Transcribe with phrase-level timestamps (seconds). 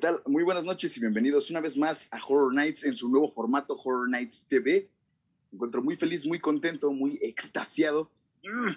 [0.00, 0.22] tal?
[0.26, 3.74] Muy buenas noches y bienvenidos una vez más a Horror Nights en su nuevo formato
[3.82, 4.88] Horror Nights TV.
[5.50, 8.10] Me encuentro muy feliz, muy contento, muy extasiado
[8.42, 8.70] mm,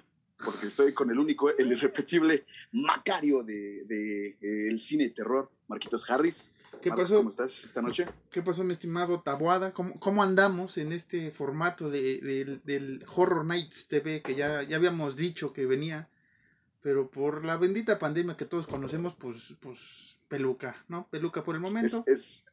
[0.44, 6.09] porque estoy con el único, el irrepetible Macario de, de, eh, el cine terror, Marquitos
[6.09, 6.54] Harris.
[6.81, 7.17] ¿Qué Marcos, pasó?
[7.17, 8.05] ¿Cómo estás esta noche?
[8.31, 9.72] ¿Qué pasó, mi estimado Tabuada?
[9.73, 14.76] ¿Cómo, cómo andamos en este formato de, del- del Horror Nights TV que ya, ya
[14.76, 16.09] habíamos dicho que venía?
[16.81, 21.08] Pero por la bendita pandemia que todos conocemos, pues, pues peluca, ¿no?
[21.10, 22.04] Peluca por el momento.
[22.08, 22.46] es,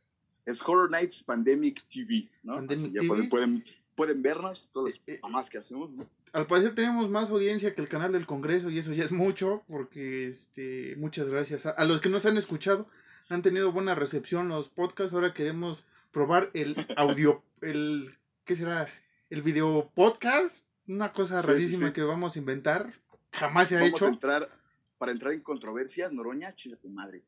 [0.46, 2.54] es Horror Nights Pandemic TV, ¿no?
[2.56, 3.08] Pandemic ya TV.
[3.08, 5.12] Pueden, pueden, pueden vernos todas Eh, eh.
[5.14, 5.90] las mamás que hacemos.
[5.90, 6.06] ¿no?
[6.32, 9.62] Al parecer tenemos más audiencia que el canal del Congreso y eso ya es mucho,
[9.68, 12.86] porque este, muchas gracias a, a los que nos han escuchado.
[13.28, 15.12] Han tenido buena recepción los podcasts.
[15.12, 18.10] Ahora queremos probar el audio, el,
[18.44, 18.88] ¿qué será?
[19.30, 20.66] El video podcast.
[20.88, 21.92] Una cosa sí, rarísima sí.
[21.92, 22.92] que vamos a inventar.
[23.32, 24.06] Jamás se ha Vamos hecho.
[24.06, 24.50] a entrar,
[24.98, 27.22] para entrar en controversias, Noroña, chile tu madre.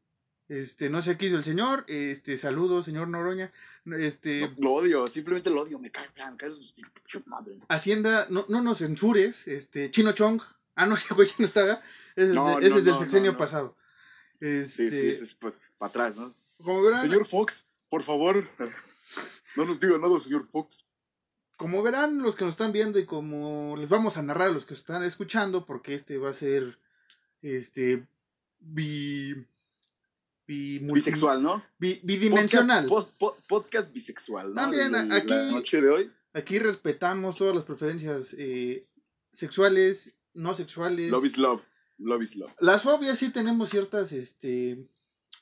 [0.49, 1.85] Este, no sé qué hizo el señor.
[1.89, 3.53] Este, saludos, señor Noroña.
[3.99, 6.37] Este, No, lo odio, simplemente lo odio, me cagan.
[7.69, 9.47] Hacienda, no, no nos censures.
[9.49, 10.41] Este, Chino Chong.
[10.75, 11.81] Ah, no, ese güey ya no estaba.
[12.17, 13.77] Ese es, No, de- ese no, es del sexenio pasado.
[14.41, 16.35] Este, Sí, sí, ese es para atrás, ¿no?
[16.63, 18.49] como verán, Señor Fox, por favor,
[19.57, 20.85] no nos diga nada, señor Fox.
[21.57, 24.65] como verán los que nos están viendo y como les vamos a narrar a los
[24.65, 26.79] que están escuchando, porque este va a ser
[27.41, 28.07] este
[28.61, 29.45] bi,
[30.81, 31.63] Bisexual, ¿no?
[31.79, 32.87] bi- bidimensional.
[32.89, 34.55] Podcast, pos- po- podcast bisexual, ¿no?
[34.63, 38.87] También, aquí- La noche de hoy, Aquí respetamos todas las preferencias eh,
[39.33, 41.11] sexuales, no sexuales.
[41.11, 41.63] love is love.
[41.99, 42.51] Love is love.
[42.59, 44.89] Las fobias sí tenemos ciertas, este,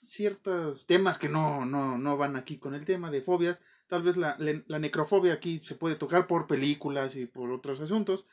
[0.03, 3.61] ciertos temas que no, no, no van aquí con el tema de fobias.
[3.89, 7.81] Tal vez la, la- la necrofobia aquí se puede tocar por películas y por otros
[7.81, 8.27] asuntos.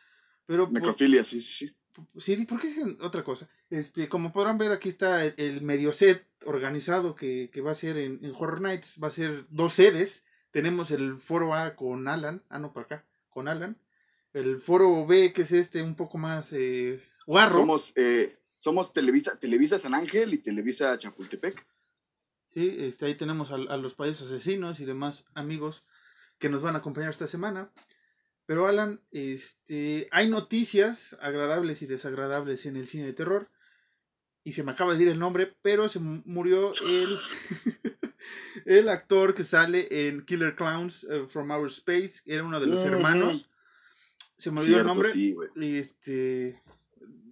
[0.45, 1.75] Pero Necrofilia, sí, sí, sí.
[2.19, 3.49] Sí, ¿por qué dicen otra cosa?
[3.69, 7.75] Este, como podrán ver, aquí está el, el medio set organizado que, que va a
[7.75, 8.95] ser en, en Horror Nights.
[9.01, 10.25] Va a ser dos sedes.
[10.51, 12.43] Tenemos el foro A con Alan.
[12.49, 13.05] Ah, no, por acá.
[13.29, 13.77] Con Alan.
[14.33, 17.55] El foro B, que es este un poco más eh, guarro.
[17.55, 21.65] Somos, eh, somos Televisa, Televisa San Ángel y Televisa Chapultepec.
[22.53, 25.83] Sí, este, ahí tenemos a, a los payasos asesinos y demás amigos
[26.39, 27.71] que nos van a acompañar esta semana.
[28.47, 33.51] Pero Alan, este, hay noticias agradables y desagradables en el cine de terror.
[34.43, 37.17] Y se me acaba de decir el nombre, pero se mu- murió el,
[38.65, 42.21] el actor que sale en Killer Clowns eh, from Outer Space.
[42.25, 43.49] Era uno de los hermanos.
[44.37, 45.11] Se me olvidó Cierto, el nombre.
[45.11, 45.35] sí,
[45.77, 46.61] este.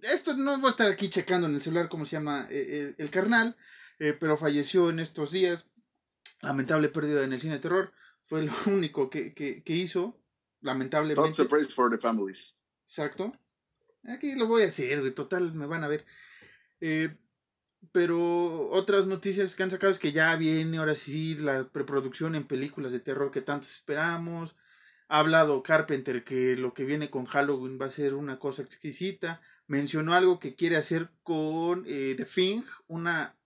[0.02, 3.04] Esto no voy a estar aquí checando en el celular cómo se llama eh, el,
[3.04, 3.56] el carnal,
[3.98, 5.66] eh, pero falleció en estos días.
[6.42, 7.92] Lamentable pérdida en el cine de terror.
[8.26, 10.20] Fue lo único que, que, que hizo.
[10.60, 11.34] Lamentablemente.
[11.34, 12.56] surprise for the families.
[12.88, 13.32] Exacto.
[14.04, 15.12] Aquí lo voy a hacer, güey.
[15.12, 16.06] Total, me van a ver.
[16.80, 17.16] Eh,
[17.92, 22.46] pero otras noticias que han sacado es que ya viene ahora sí la preproducción en
[22.46, 24.56] películas de terror que tantos esperamos.
[25.08, 29.40] Ha hablado Carpenter que lo que viene con Halloween va a ser una cosa exquisita.
[29.66, 33.36] Mencionó algo que quiere hacer con eh, The Thing, una...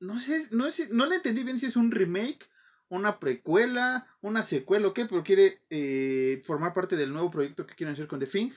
[0.00, 2.48] No sé, no, sé, no le entendí bien si es un remake,
[2.88, 7.74] una precuela, una secuela o qué, pero quiere eh, formar parte del nuevo proyecto que
[7.74, 8.52] quieren hacer con The Thing.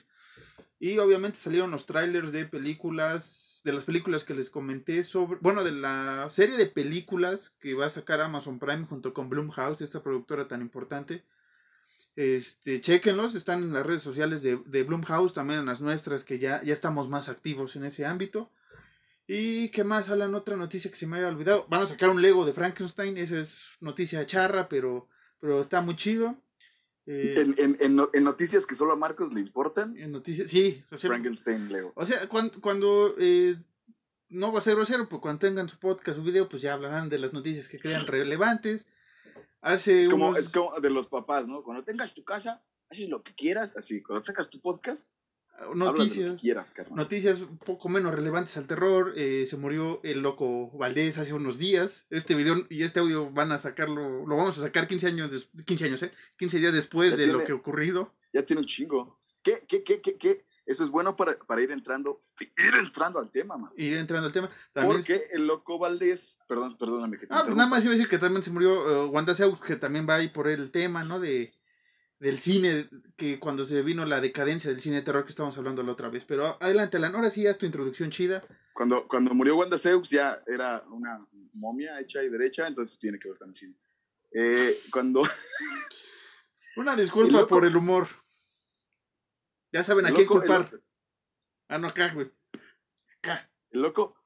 [0.80, 5.64] Y obviamente salieron los trailers de películas, de las películas que les comenté sobre, bueno,
[5.64, 10.02] de la serie de películas que va a sacar Amazon Prime junto con Blumhouse, esta
[10.02, 11.24] productora tan importante.
[12.14, 16.38] Este, chequenlos, están en las redes sociales de, de Blumhouse, también en las nuestras, que
[16.38, 18.50] ya, ya estamos más activos en ese ámbito.
[19.30, 21.66] Y qué más, Alan, otra noticia que se me había olvidado.
[21.68, 25.06] Van a sacar un Lego de Frankenstein, esa es noticia charra, pero,
[25.38, 26.34] pero está muy chido.
[27.04, 30.82] Eh, En, en, en, en noticias que solo a Marcos le importan, en noticias, sí,
[30.90, 31.92] o sea, Frankenstein Leo.
[31.94, 33.56] o sea, cuan- cuando, eh,
[34.30, 37.08] no va a ser grosero, pues cuando tengan su podcast, su video, pues ya hablarán
[37.10, 38.86] de las noticias que crean relevantes.
[39.60, 41.62] Hace Es como, unos- es como de los papás, ¿no?
[41.62, 44.02] Cuando tengas tu casa, haces lo que quieras, así.
[44.02, 45.06] Cuando tengas tu podcast,
[45.60, 49.12] de noticias, quieras, noticias un poco menos relevantes al terror.
[49.16, 52.06] eh, se murió el loco Valdés hace unos días.
[52.10, 55.48] Este video y este audio van a sacarlo, lo vamos a sacar 15 años, des-
[55.66, 56.12] 15 años, ¿eh?
[56.36, 58.12] 15 días después Ya de lo que ha ocurrido.
[58.32, 59.18] Ya tiene un chingo.
[59.42, 60.44] ¿Qué, qué, qué, qué, qué?
[60.66, 63.70] Eso es bueno para, para ir entrando, ir entrando al tema, man.
[63.74, 64.50] Ir entrando al tema.
[64.74, 67.96] También Porque el loco Valdés, perdón, perdóname que te Ah, pues nada más iba a
[67.96, 71.04] decir que también se murió eh, Wanda Zeus, que también va ahí por el tema,
[71.04, 71.20] ¿no?
[71.20, 71.54] De,
[72.20, 75.82] del cine, que cuando se vino la decadencia del cine de terror que estábamos hablando
[75.82, 76.24] la otra vez.
[76.24, 78.42] Pero adelante, Alan, ahora sí haz tu introducción chida.
[78.72, 83.28] Cuando, cuando murió Wanda Seux ya era una momia hecha y derecha, entonces tiene que
[83.28, 83.74] ver con el cine.
[84.32, 85.22] Eh, cuando
[86.76, 88.08] Una disculpa El loco- por el humor.
[89.72, 90.80] Ya saben a quién el culpar.
[91.68, 92.30] Ah, no, acá, güey.
[93.18, 93.50] Acá.
[93.70, 94.16] el loco,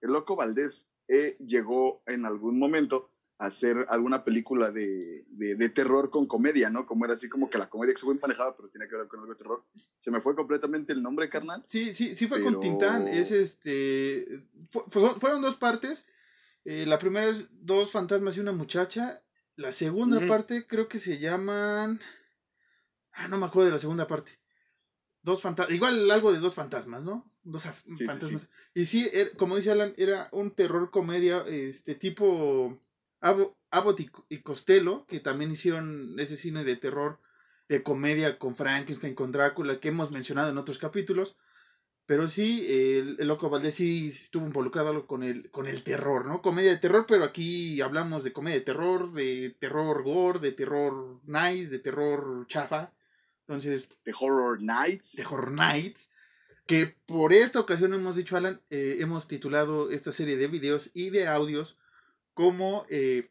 [0.00, 3.09] el loco Valdés eh, llegó en algún momento
[3.40, 6.84] hacer alguna película de, de, terror con comedia, ¿no?
[6.84, 9.08] Como era así como que la comedia que se fue manejada, pero tiene que ver
[9.08, 9.64] con algo de terror.
[9.96, 11.64] Se me fue completamente el nombre, carnal.
[11.66, 13.08] Sí, sí, sí fue con Tintán.
[13.08, 14.44] Es este.
[14.88, 16.06] fueron dos partes.
[16.66, 19.22] Eh, la primera es dos fantasmas y una muchacha.
[19.56, 21.98] La segunda parte creo que se llaman.
[23.12, 24.38] Ah, no me acuerdo de la segunda parte.
[25.22, 25.74] Dos fantasmas.
[25.74, 27.32] Igual algo de dos fantasmas, ¿no?
[27.42, 28.46] Dos fantasmas.
[28.74, 32.78] Y sí, er, como dice Alan, era un terror comedia, este tipo
[33.20, 37.20] Abbott y Costello, que también hicieron ese cine de terror,
[37.68, 41.36] de comedia con Frankenstein, con Drácula, que hemos mencionado en otros capítulos.
[42.06, 46.42] Pero sí, el, Loco Valdés sí estuvo involucrado con el, con el terror, ¿no?
[46.42, 51.20] Comedia de terror, pero aquí hablamos de comedia de terror, de terror gore, de terror
[51.24, 52.92] nice, de terror chafa.
[53.46, 53.88] Entonces.
[54.02, 55.12] The Horror Nights.
[55.12, 56.10] The Horror Nights.
[56.66, 61.10] Que por esta ocasión hemos dicho, Alan, eh, hemos titulado esta serie de videos y
[61.10, 61.76] de audios
[62.40, 63.28] como eh,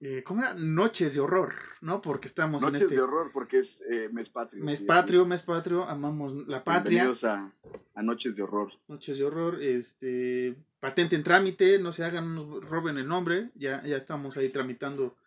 [0.00, 0.54] eh, ¿cómo era?
[0.54, 1.52] Noches de horror,
[1.82, 2.00] ¿no?
[2.00, 2.94] Porque estamos Noches en este...
[2.94, 4.64] de horror, porque es eh, mes patrio.
[4.64, 7.02] Mes patrio, mes patrio, amamos la patria.
[7.02, 7.52] Bienvenidos a,
[7.94, 8.72] a, Noches de horror.
[8.88, 13.84] Noches de horror, este, patente en trámite, no se hagan, nos roben el nombre, ya,
[13.84, 15.18] ya estamos ahí tramitando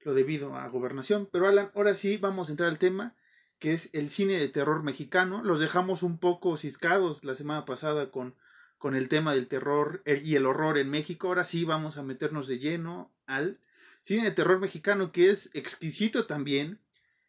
[0.00, 1.30] lo debido a gobernación.
[1.32, 3.14] Pero Alan, ahora sí vamos a entrar al tema,
[3.58, 5.42] que es el cine de terror mexicano.
[5.42, 8.34] Los dejamos un poco ciscados la semana pasada con,
[8.80, 11.28] con el tema del terror y el horror en México.
[11.28, 13.60] Ahora sí vamos a meternos de lleno al
[14.04, 16.80] Cine de terror mexicano que es exquisito también,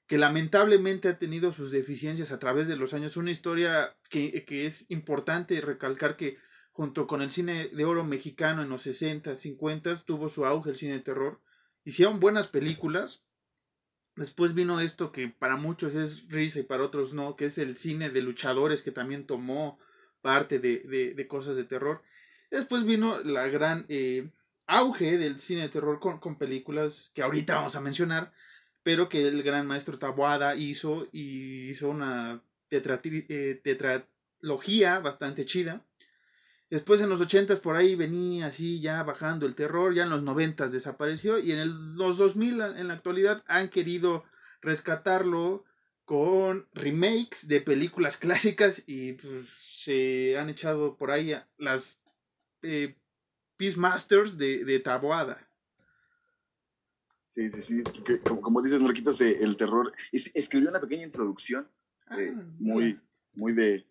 [0.07, 3.17] que lamentablemente ha tenido sus deficiencias a través de los años.
[3.17, 6.37] Una historia que, es importante recalcar que
[6.71, 10.75] junto con el cine de oro mexicano en los 60, 50 tuvo su auge el
[10.77, 11.41] cine de terror.
[11.83, 13.21] Hicieron buenas películas.
[14.15, 17.77] Después vino esto que para muchos es risa y para otros no, que es el
[17.77, 19.77] cine de luchadores que también tomó
[20.21, 22.01] parte de, cosas de terror.
[22.49, 24.29] Después vino la gran eh,
[24.67, 28.31] auge del cine de terror con, películas que ahorita vamos a mencionar,
[28.83, 35.85] pero que el gran maestro Tabuada hizo y hizo una eh, tetralogía bastante chida.
[36.69, 40.23] Después en los 80 por ahí venía así ya bajando el terror, ya en los
[40.23, 44.23] 90 desapareció y en el, los 2000 en la actualidad han querido
[44.61, 45.65] rescatarlo
[46.05, 51.99] con remakes de películas clásicas y pues se han echado por ahí las
[52.61, 52.95] eh,
[53.77, 55.47] Masters de, de Taboada.
[57.31, 57.83] Sí, sí, sí.
[58.25, 59.93] como, dices, Marquitos, eh, el terror.
[60.11, 61.65] escribió una pequeña introducción
[62.17, 62.99] eh, ah, muy,
[63.35, 63.85] muy de,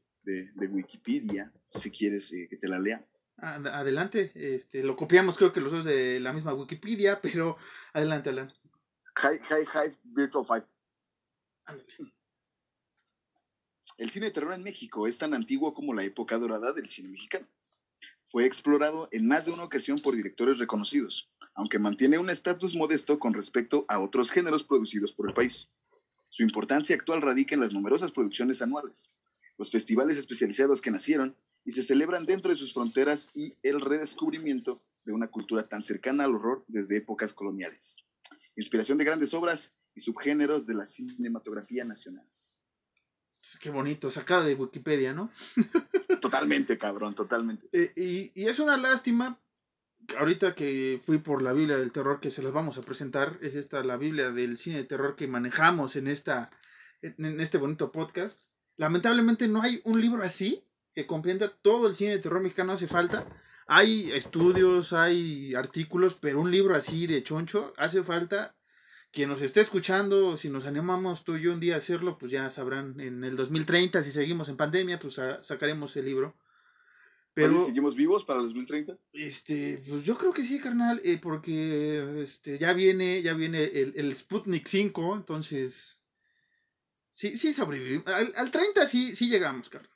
[0.56, 3.02] Wikipedia, si quieres eh, que te la lea.
[3.38, 7.56] Adelante, este, lo copiamos creo que los dos de la misma Wikipedia, pero
[7.94, 8.54] adelante, adelante.
[9.16, 10.64] Hi, hi, hi, Virtual Fight.
[13.98, 17.10] El cine de terror en México es tan antiguo como la época dorada del cine
[17.10, 17.46] mexicano
[18.30, 23.18] fue explorado en más de una ocasión por directores reconocidos, aunque mantiene un estatus modesto
[23.18, 25.68] con respecto a otros géneros producidos por el país.
[26.28, 29.10] Su importancia actual radica en las numerosas producciones anuales,
[29.58, 34.80] los festivales especializados que nacieron y se celebran dentro de sus fronteras y el redescubrimiento
[35.04, 37.96] de una cultura tan cercana al horror desde épocas coloniales.
[38.54, 42.26] Inspiración de grandes obras y subgéneros de la cinematografía nacional.
[43.60, 45.30] Qué bonito, sacado de Wikipedia, ¿no?
[46.20, 47.68] totalmente, cabrón, totalmente.
[47.72, 49.38] Eh, y, es una lástima,
[50.18, 53.54] ahorita que fui por la Biblia del Terror que se las vamos a presentar, es
[53.54, 56.50] esta la Biblia del cine de terror que manejamos en, esta,
[57.02, 58.42] en este bonito podcast.
[58.76, 62.88] Lamentablemente no hay un libro así que comprenda todo el cine de terror mexicano, hace
[62.88, 63.26] falta.
[63.66, 68.54] Hay estudios, hay artículos, pero un libro así de choncho hace falta
[69.12, 72.30] quien nos esté escuchando, si nos animamos tú y yo un día a hacerlo, pues
[72.30, 76.36] ya sabrán, en el 2030, si seguimos en pandemia, pues sacaremos el libro.
[77.34, 78.98] Pero, ¿Seguimos vivos para el 2030?
[79.12, 83.94] Este, pues yo creo que sí, carnal, eh, porque este, ya viene, ya viene el,
[83.96, 85.98] el Sputnik 5, entonces,
[87.12, 88.06] sí, sí sobrevivimos.
[88.06, 89.90] Al, 30 sí, sí llegamos, carnal.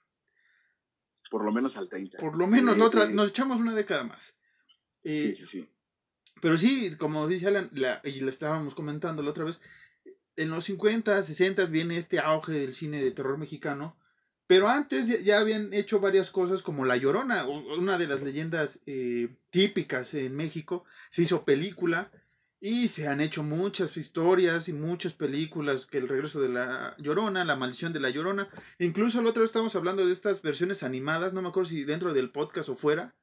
[1.30, 2.18] Por lo menos al 30.
[2.18, 4.36] Por lo menos, otra, nos echamos una década más.
[5.02, 5.73] sí, eh, sí, sí.
[6.44, 7.70] Pero sí, como dice Alan,
[8.04, 9.62] y le estábamos comentando la otra vez,
[10.36, 13.96] en los 50, 60 viene este auge del cine de terror mexicano,
[14.46, 19.34] pero antes ya, habían hecho varias cosas como La Llorona, una de las leyendas eh,
[19.48, 22.10] típicas en México, se hizo película
[22.60, 27.46] y se han hecho muchas historias y muchas películas, que el regreso de La Llorona,
[27.46, 31.32] La maldición de La Llorona, incluso la otra vez estábamos hablando de estas versiones animadas,
[31.32, 33.14] no me acuerdo si dentro del podcast o fuera,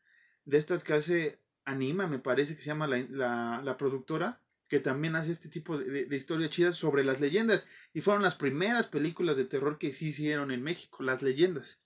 [0.45, 5.31] de estas que hace Anima, me parece que se llama la, productora, que también hace
[5.31, 7.65] este tipo de, de, historias chidas sobre las leyendas.
[7.93, 11.77] Y fueron las primeras películas de terror que sí hicieron en México, las leyendas.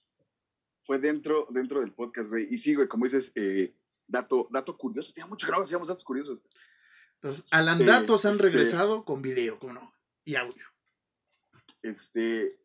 [0.86, 2.48] Fue dentro, dentro del podcast, güey.
[2.54, 3.74] Y sí, güey, como dices, eh,
[4.08, 6.42] dato, dato curioso, tenía mucho no hacíamos datos curiosos.
[7.22, 9.94] Los alandatos han este regresado con video, ¿cómo no?
[10.26, 10.64] Y audio.
[11.82, 12.58] Este,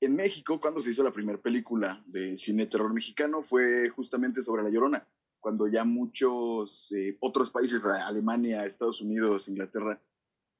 [0.00, 4.62] en México, cuando se hizo la primera película de cine terror mexicano, fue justamente sobre
[4.62, 5.06] La Llorona,
[5.46, 10.02] cuando ya muchos eh, otros países, Alemania, Estados Unidos, Inglaterra,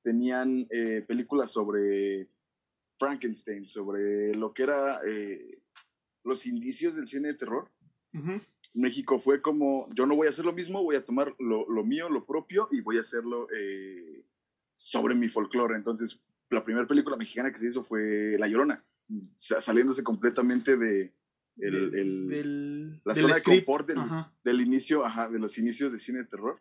[0.01, 2.29] tenían eh, películas sobre
[2.97, 5.59] Frankenstein, sobre lo que era eh,
[6.23, 7.69] los indicios del cine de terror.
[8.75, 11.83] México fue como, yo no voy a hacer lo mismo, voy a tomar lo, lo
[11.83, 13.49] mío, lo propio, y voy a hacerlo
[14.77, 15.75] sobre mi folclore.
[15.75, 18.85] Entonces, la primera película mexicana que se hizo fue La Llorona
[19.37, 21.13] saliéndose completamente de
[21.59, 23.89] el, la zona de confort
[24.45, 26.61] del, inicio, ajá, de los inicios de cine de terror.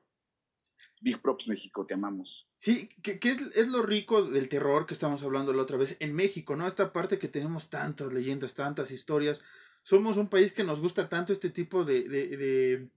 [1.02, 2.48] Big Props México, te amamos.
[2.60, 6.16] Sí, que, es, es, lo rico del terror que estamos hablando la otra vez en
[6.16, 6.66] México, ¿no?
[6.66, 9.40] Esta parte que tenemos tantas leyendas, tantas historias.
[9.84, 12.90] Somos un país que nos gusta tanto este tipo de, de, de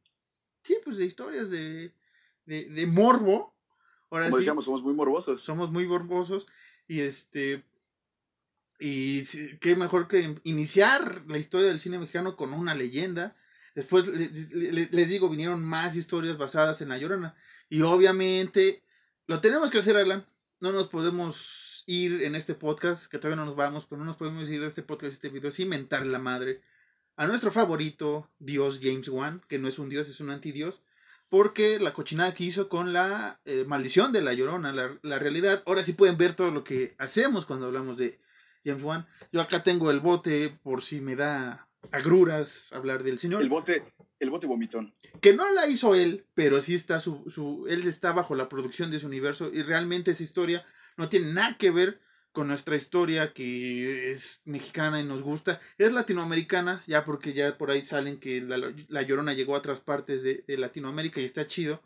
[0.62, 1.92] sí, pues de historias de,
[2.46, 3.54] de, morbo.
[4.10, 5.42] Ahora Como decíamos, somos muy morbosos.
[5.42, 6.46] Somos muy morbosos.
[6.86, 7.64] Y este,
[8.78, 9.24] y
[9.58, 13.36] qué mejor que iniciar la historia del cine mexicano con una leyenda.
[13.74, 17.36] Después, les digo, vinieron más historias basadas en La Llorona.
[17.68, 18.82] Y obviamente,
[19.26, 20.26] lo tenemos que hacer, Alan.
[20.60, 24.16] No nos podemos ir en este podcast, que todavía no nos vamos, pero no nos
[24.16, 26.60] podemos ir de este podcast, este video, sin mentar la madre
[27.18, 30.80] a nuestro favorito, Dios James Wan, que no es un dios, es un antidios,
[31.28, 35.64] porque la cochinada que hizo con la eh, maldición de la llorona, la, la realidad,
[35.66, 38.20] ahora sí pueden ver todo lo que hacemos cuando hablamos de
[38.64, 39.06] James Wan.
[39.32, 43.42] Yo acá tengo el bote por si me da agruras hablar del señor.
[43.42, 43.82] El bote,
[44.18, 44.94] el bote vomitón.
[45.20, 48.90] Que no la hizo él, pero sí está su, su, él está bajo la producción
[48.90, 52.00] de ese universo y realmente esa historia no tiene nada que ver
[52.32, 55.60] con nuestra historia que es mexicana y nos gusta.
[55.76, 60.22] Es latinoamericana, ya porque ya por ahí salen que la, Llorona llegó a otras partes
[60.22, 61.82] de, Latinoamérica y está chido.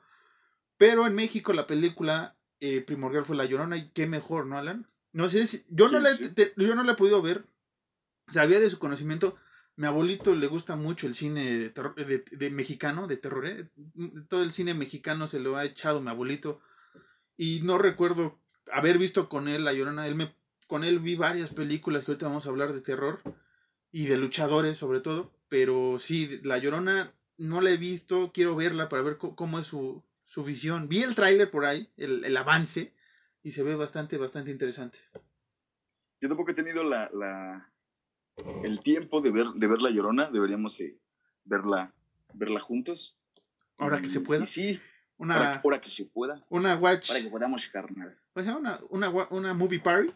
[0.76, 4.91] Pero en México la película eh, primordial fue La Llorona y qué mejor, ¿no, Alan?
[5.12, 5.64] No sé si.
[5.68, 7.44] Yo, no, la, yo no la he podido ver.
[8.28, 9.36] Sabía de su conocimiento.
[9.76, 13.46] Mi abuelito le gusta mucho el cine de, mexicano, de terror.
[13.46, 13.68] ¿eh?
[14.28, 16.60] Todo el cine mexicano se lo ha echado mi abuelito.
[17.36, 18.38] Y no recuerdo
[18.70, 20.06] haber visto con él La Llorona.
[20.06, 20.34] Él me,
[20.66, 23.20] con él vi varias películas que ahorita vamos a hablar de terror.
[23.90, 25.32] Y de luchadores, sobre todo.
[25.48, 28.30] Pero sí, La Llorona no la he visto.
[28.32, 30.88] Quiero verla para ver cómo, es su, su visión.
[30.88, 32.94] Vi el tráiler por ahí, el, el avance
[33.42, 34.98] y se ve bastante, bastante interesante.
[36.20, 37.72] Yo tampoco he tenido la, la
[38.64, 40.98] el tiempo de ver, de ver La Llorona, deberíamos eh,
[41.44, 41.94] verla,
[42.34, 43.18] verla juntos.
[43.78, 44.46] Ahora que se pueda.
[44.46, 44.80] sí,
[45.16, 46.44] una, ahora, que se pueda.
[46.48, 47.08] Una watch.
[47.08, 48.16] Para que podamos carnar.
[48.34, 50.12] una, una, una movie party.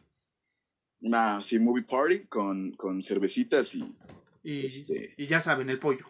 [1.00, 3.95] Una, sí, movie party con, con cervecitas y,
[4.42, 6.06] y, este, y ya saben, el pollo.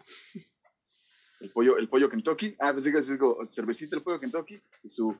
[1.39, 2.55] El pollo, el pollo Kentucky.
[2.59, 5.15] Ah, que digo, cervecita, el pollo Kentucky y su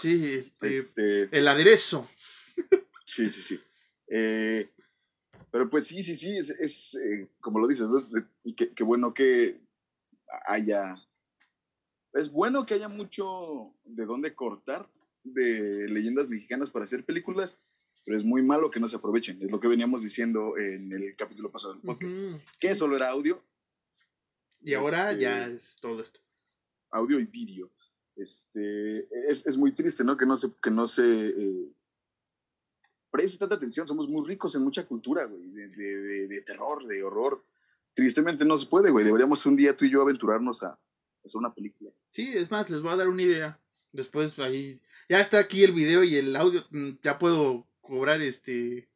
[0.00, 2.08] Sí, este, este, el aderezo.
[3.04, 3.60] Sí, sí, sí.
[4.08, 4.70] Eh,
[5.50, 7.86] pero pues sí, sí, sí, es, eh, como lo dices,
[8.42, 9.60] y qué, bueno que
[10.46, 10.96] haya,
[12.14, 14.88] es bueno que haya mucho de dónde cortar
[15.24, 17.60] de leyendas mexicanas para hacer películas,
[18.04, 19.42] pero es muy malo que no se aprovechen.
[19.42, 22.16] Es lo que veníamos diciendo en el capítulo pasado del podcast,
[22.58, 23.42] que solo era audio.
[24.62, 26.20] Y ahora ya este, es todo esto.
[26.90, 27.70] Audio y vídeo
[28.16, 30.16] este, es, es, muy triste, ¿no?
[30.16, 31.72] Que no se, que no se eh,
[33.10, 33.88] preste tanta atención.
[33.88, 37.44] Somos muy ricos en mucha cultura, güey, de, de, de, terror, de horror.
[37.94, 39.04] Tristemente no se puede, güey.
[39.04, 40.78] Deberíamos un día tú y yo aventurarnos a
[41.24, 41.90] hacer una película.
[42.10, 43.60] Sí, es más, les voy a dar una idea.
[43.92, 48.88] Después ahí, ya está aquí el video y el audio, mm, ya puedo cobrar este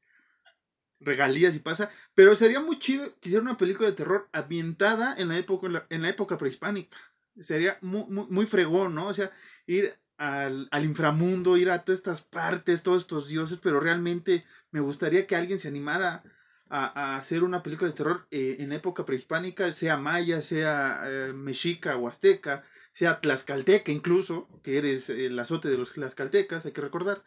[0.99, 5.29] regalías y pasa, pero sería muy chido que hiciera una película de terror ambientada en
[5.29, 6.97] la época en la época prehispánica
[7.41, 9.09] sería muy, muy, fregón, ¿no?
[9.09, 9.33] O sea,
[9.67, 15.27] ir al, inframundo, ir a todas estas partes, todos estos dioses, pero realmente me gustaría
[15.27, 16.23] que alguien se animara
[16.69, 21.97] a, hacer una película de terror eh, en época prehispánica, sea maya, sea eh, mexica
[21.97, 27.23] o azteca, sea tlaxcalteca incluso, que eres el azote de los tlaxcaltecas, hay que recordar.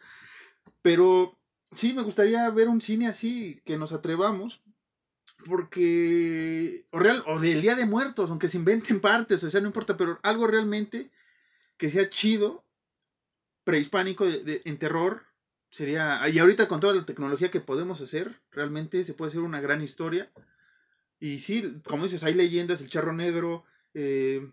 [0.82, 1.38] Pero
[1.72, 4.62] sí, me gustaría ver un cine así, que nos atrevamos,
[5.46, 9.68] porque, o, real, o del Día de Muertos, aunque se inventen partes, o sea, no
[9.68, 11.10] importa, pero algo realmente
[11.76, 12.64] que sea chido,
[13.64, 15.22] prehispánico, de, en terror,
[15.70, 19.60] sería, y ahorita con toda la tecnología que podemos hacer, realmente se puede hacer una
[19.60, 20.30] gran historia.
[21.20, 24.50] Y sí, como dices, hay leyendas, el charro negro, eh,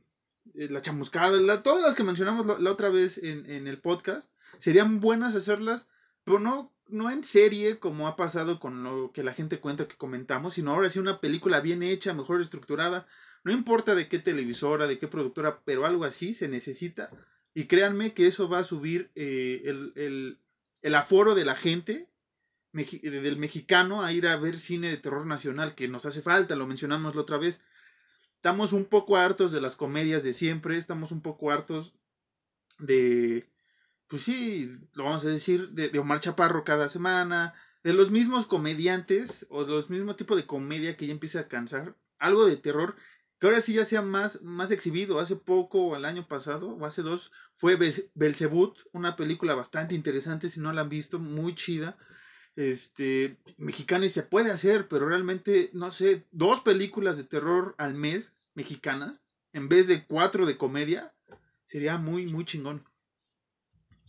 [0.56, 5.00] eh, la chamuscada, todas las que mencionamos la, otra vez en, en, el podcast, serían
[5.00, 5.88] buenas hacerlas,
[6.27, 9.96] pero no no en serie como ha pasado con lo que la gente cuenta que
[9.96, 13.07] comentamos, sino ahora sí una película bien hecha, mejor estructurada,
[13.43, 17.10] No importa de qué televisora, de qué productora, pero algo así se necesita.
[17.53, 20.38] Y créanme que eso va a subir eh, el,
[20.81, 22.10] el, aforo de la gente,
[22.74, 26.67] del mexicano, a ir a ver cine de terror nacional, que nos hace falta, lo
[26.67, 27.62] mencionamos la otra vez.
[28.36, 31.93] Estamos un poco hartos de las comedias de siempre, estamos un poco hartos
[32.79, 33.48] de,
[34.07, 39.45] pues sí, lo vamos a decir, de, Omar Chaparro cada semana, de los mismos comediantes
[39.49, 42.95] o de los mismos tipos de comedia que ya empieza a cansar, algo de terror
[43.39, 45.19] que ahora sí ya sea más, más exhibido.
[45.19, 47.77] Hace poco, el año pasado, o hace dos, fue
[48.15, 51.97] Belzebut, una película bastante interesante, si no la han visto, muy chida.
[52.55, 57.93] Este, mexicana y se puede hacer, pero realmente, no sé, dos películas de terror al
[57.93, 59.21] mes mexicanas,
[59.53, 61.13] en vez de cuatro de comedia,
[61.65, 62.83] sería muy, muy chingón.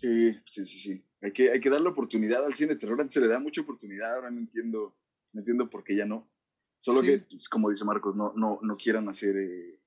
[0.00, 1.04] Sí, sí, sí, sí.
[1.20, 3.60] Hay que, hay que darle oportunidad al cine de terror, antes se le da mucha
[3.60, 4.96] oportunidad, ahora no entiendo,
[5.32, 6.30] no entiendo por qué ya no.
[6.76, 9.80] Solo que, pues, como dice Marcos, no, no, no quieran hacer eh,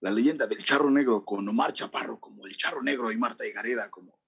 [0.00, 3.90] la leyenda del charro negro con Omar Chaparro, como el charro negro y Marta Gareda,
[3.90, 4.18] como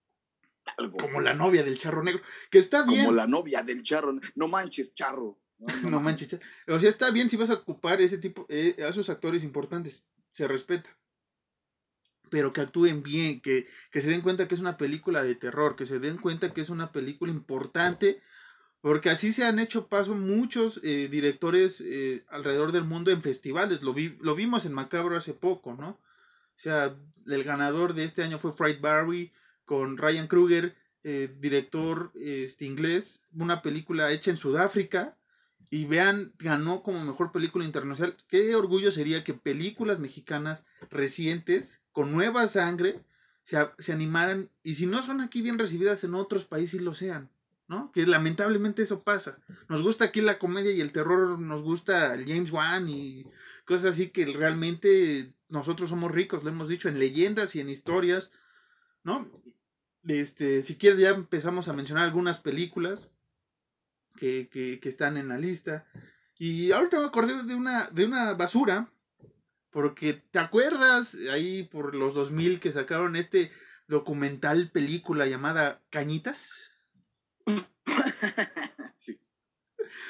[0.76, 0.96] algo.
[0.96, 3.04] Como la novia del charro negro, que está bien.
[3.04, 5.38] Como la novia del charro, no manches charro.
[5.82, 6.44] No, manches charro.
[6.68, 10.02] O sea, está bien si vas a ocupar ese tipo, eh, a esos actores importantes,
[10.32, 10.97] se respeta.
[12.30, 15.76] Pero que actúen bien, que, que se den cuenta que es una película de terror,
[15.76, 18.23] que se den cuenta que es una película importante
[18.80, 23.82] porque así se han hecho paso muchos eh, directores eh, alrededor del mundo en festivales.
[23.82, 25.90] Lo, vi, lo vimos en Macabro hace poco, ¿no?
[25.90, 29.32] O sea, el ganador de este año fue Fright Barry
[29.64, 35.16] con Ryan Kruger, eh, director este, inglés, una película hecha en Sudáfrica.
[35.70, 38.16] Y vean, ganó como mejor película internacional.
[38.28, 43.00] Qué orgullo sería que películas mexicanas recientes, con nueva sangre,
[43.44, 44.50] se, se animaran.
[44.62, 47.28] Y si no son aquí bien recibidas en otros países, lo sean.
[47.68, 47.92] ¿no?
[47.92, 49.38] Que lamentablemente eso pasa.
[49.68, 53.26] Nos gusta aquí la comedia y el terror, nos gusta el James Wan y
[53.66, 58.31] cosas así que realmente nosotros somos ricos, lo hemos dicho en leyendas y en historias,
[59.04, 59.31] ¿no?
[60.07, 63.11] Este, si quieres ya empezamos a mencionar algunas películas
[64.18, 65.87] que, que, que están en la lista.
[66.37, 68.92] Y ahorita me acordé de una, de una basura,
[69.70, 73.50] porque ¿te acuerdas ahí por los 2000 que sacaron este
[73.87, 76.70] documental película llamada Cañitas?
[78.96, 79.18] sí.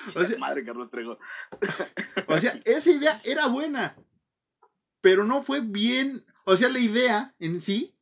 [0.17, 1.19] O sea, madre Carlos Trejo.
[2.27, 3.97] o sea, esa idea era buena,
[5.01, 6.25] pero no fue bien.
[6.45, 7.95] O sea, la idea en sí,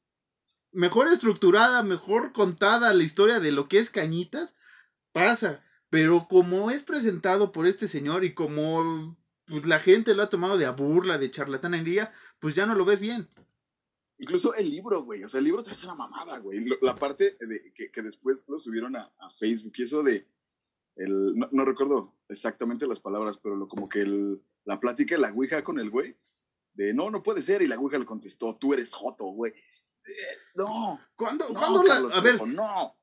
[0.72, 4.54] mejor estructurada, mejor contada la historia de lo que es Cañitas,
[5.12, 5.64] pasa.
[5.90, 10.58] Pero como es presentado por este señor y como pues, la gente lo ha tomado
[10.58, 13.28] de a burla, de charlatanería, pues ya no lo ves bien.
[14.18, 15.22] Incluso el libro, güey.
[15.24, 16.64] O sea, el libro te hace una mamada, güey.
[16.80, 20.26] La parte de, que, que después lo subieron a, a, Facebook y eso de.
[20.96, 25.32] El, no, recuerdo exactamente las palabras, pero lo, como que el, la plática de la
[25.32, 26.16] Ouija con el güey.
[26.72, 27.60] De no, no puede ser.
[27.60, 29.52] Y la Ouija le contestó: Tú eres Joto, güey.
[29.52, 30.98] Eh, no.
[31.14, 32.96] ¿Cuándo, no, la, a ver, no.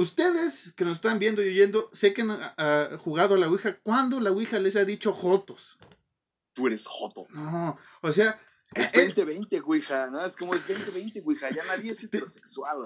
[0.00, 3.76] Ustedes que nos están viendo y oyendo, sé que han jugado a la Ouija.
[3.82, 5.76] ¿Cuándo la Ouija les ha dicho Jotos?
[6.54, 7.26] Tú eres Joto.
[7.34, 8.40] No, o sea,
[8.72, 10.24] es 2020, eh, Ouija, ¿no?
[10.24, 12.78] Es como es 2020, Ouija, ya nadie es heterosexual,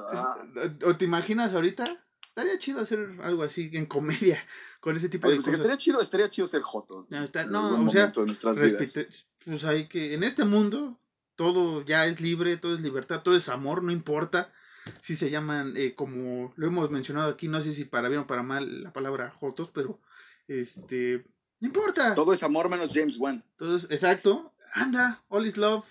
[0.85, 2.05] ¿O te imaginas ahorita?
[2.27, 4.45] Estaría chido hacer algo así en comedia
[4.81, 5.61] con ese tipo de pues, cosas.
[5.61, 7.07] Estaría chido, estaría chido ser joto.
[7.11, 10.99] No, está, no o sea, pues hay que, en este mundo
[11.37, 14.53] todo ya es libre, todo es libertad, todo es amor, no importa
[15.01, 18.27] si se llaman, eh, como lo hemos mencionado aquí, no sé si para bien o
[18.27, 20.01] para mal la palabra jotos, pero
[20.49, 21.25] este,
[21.61, 22.15] no importa.
[22.15, 23.43] Todo es amor menos James Wan.
[23.57, 25.85] Todo es, exacto, anda, all is love.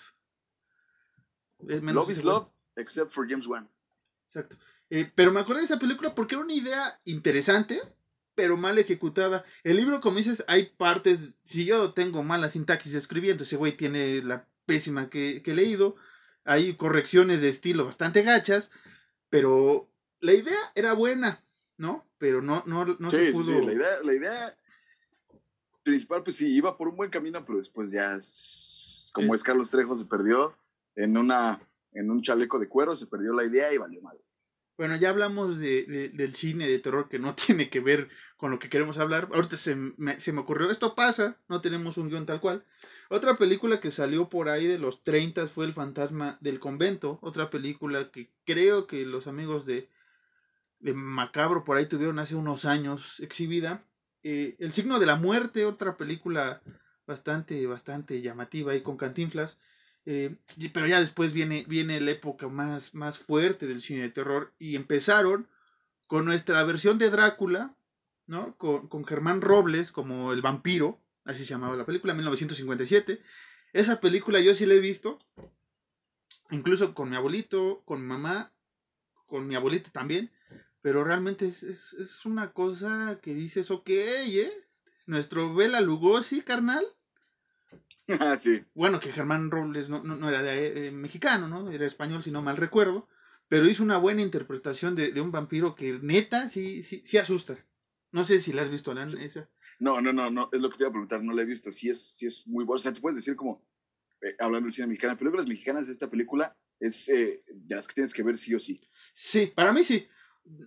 [1.60, 3.70] love is love, except for James Wan.
[4.28, 4.58] Exacto.
[4.90, 7.82] Eh, pero me acuerdo de esa película porque era una idea interesante,
[8.36, 9.44] pero mal ejecutada.
[9.64, 11.32] El libro, como dices, hay partes.
[11.44, 15.96] Si yo tengo mala sintaxis escribiendo, ese güey tiene la pésima que, he leído.
[16.46, 18.70] Hay correcciones de estilo bastante gachas,
[19.30, 21.44] pero la idea era buena,
[21.78, 22.06] ¿no?
[22.18, 23.60] Pero no, no, no se pudo.
[23.60, 24.58] Sí, la idea, la idea
[25.84, 29.70] principal, pues sí, iba por un buen camino, pero después ya es como es Carlos
[29.70, 30.58] Trejo, se perdió
[30.96, 31.62] en, una,
[31.94, 34.18] en un chaleco de cuero, se perdió la idea y valió mal.
[34.78, 38.60] Bueno, ya hablamos de, del cine de terror que no tiene que ver con lo
[38.60, 39.30] que queremos hablar.
[39.34, 42.66] Ahorita se me, se me ocurrió, esto pasa, no tenemos un guion tal cual.
[43.10, 47.20] Otra película que salió por ahí de los 30 fue El fantasma del convento.
[47.22, 49.90] Otra película que creo que los amigos de,
[50.80, 53.86] de Macabro por ahí tuvieron hace unos años exhibida.
[54.24, 56.64] Eh, el signo de la muerte, otra película
[57.06, 59.60] bastante, bastante llamativa ahí con Cantinflas.
[60.06, 60.36] Eh,
[60.74, 64.76] pero ya después viene, viene la época más, más fuerte del cine de terror y
[64.76, 65.48] empezaron
[66.08, 67.74] con nuestra versión de Drácula,
[68.28, 68.56] ¿no?
[68.58, 73.22] Con, con Germán Robles como el vampiro, así se llamaba la película, 1957.
[73.72, 75.20] Esa película yo sí la he visto,
[76.52, 78.52] incluso con mi abuelito, con mi mamá,
[79.26, 80.32] con mi abuelita también,
[80.82, 84.54] pero realmente es, es, es una cosa que dices, ok, ¿eh?
[85.06, 86.86] Nuestro Bela Lugosi, carnal.
[88.20, 88.64] Ah, sí.
[88.74, 91.70] Bueno, que Germán Robles no, no, no era de, eh, mexicano, ¿no?
[91.72, 93.08] Era español, si no mal recuerdo.
[93.48, 97.58] Pero hizo una buena interpretación de, de un vampiro que neta sí, sí, sí asusta.
[98.12, 99.50] No sé si la has visto, Alan, esa.
[99.80, 101.72] No, no, no, no, es lo que te iba a preguntar, no la he visto.
[101.72, 102.80] Sí es, sí es muy buena.
[102.80, 103.66] O sea, te puedes decir como,
[104.22, 108.14] eh, hablando del cine mexicano, películas mexicanas, esta película es eh, de las que tienes
[108.14, 108.82] que ver sí o sí.
[109.14, 110.08] Sí, para mí sí.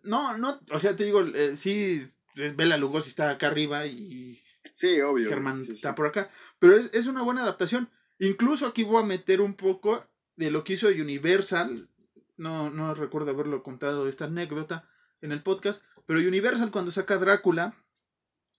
[0.03, 1.23] No, no, o sea, te digo,
[1.57, 4.41] sí, Bela Lugosi está acá arriba y
[4.75, 5.29] Sí, obvio.
[5.29, 5.73] Germán sí, sí.
[5.73, 6.31] está por acá.
[6.59, 7.91] Pero es, es una buena adaptación.
[8.19, 10.05] Incluso aquí voy a meter un poco
[10.37, 11.89] de lo que hizo Universal.
[12.37, 14.89] No, no recuerdo haberlo contado esta anécdota
[15.21, 15.83] en el podcast.
[16.07, 17.75] Pero Universal cuando saca Drácula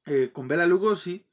[0.06, 1.26] eh, con Bela Lugosi,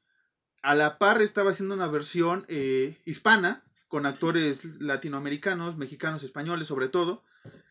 [0.61, 6.89] a la par estaba haciendo una versión eh, hispana con actores latinoamericanos, mexicanos, españoles sobre
[6.89, 7.23] todo.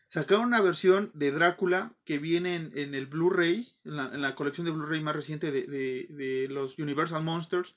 [0.07, 5.01] Sacaron una versión de Drácula que viene en, el Blu-ray, en la, colección de Blu-ray
[5.01, 7.75] más reciente de, de- de los Universal Monsters,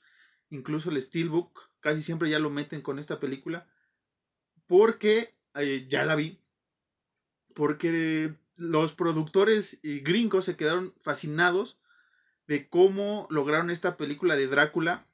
[0.49, 3.67] incluso el Steelbook, casi siempre ya lo meten con esta película,
[4.67, 6.39] porque eh, ya la vi,
[7.55, 11.77] porque los productores eh, gringos se quedaron fascinados
[12.47, 15.07] de cómo lograron esta película de Drácula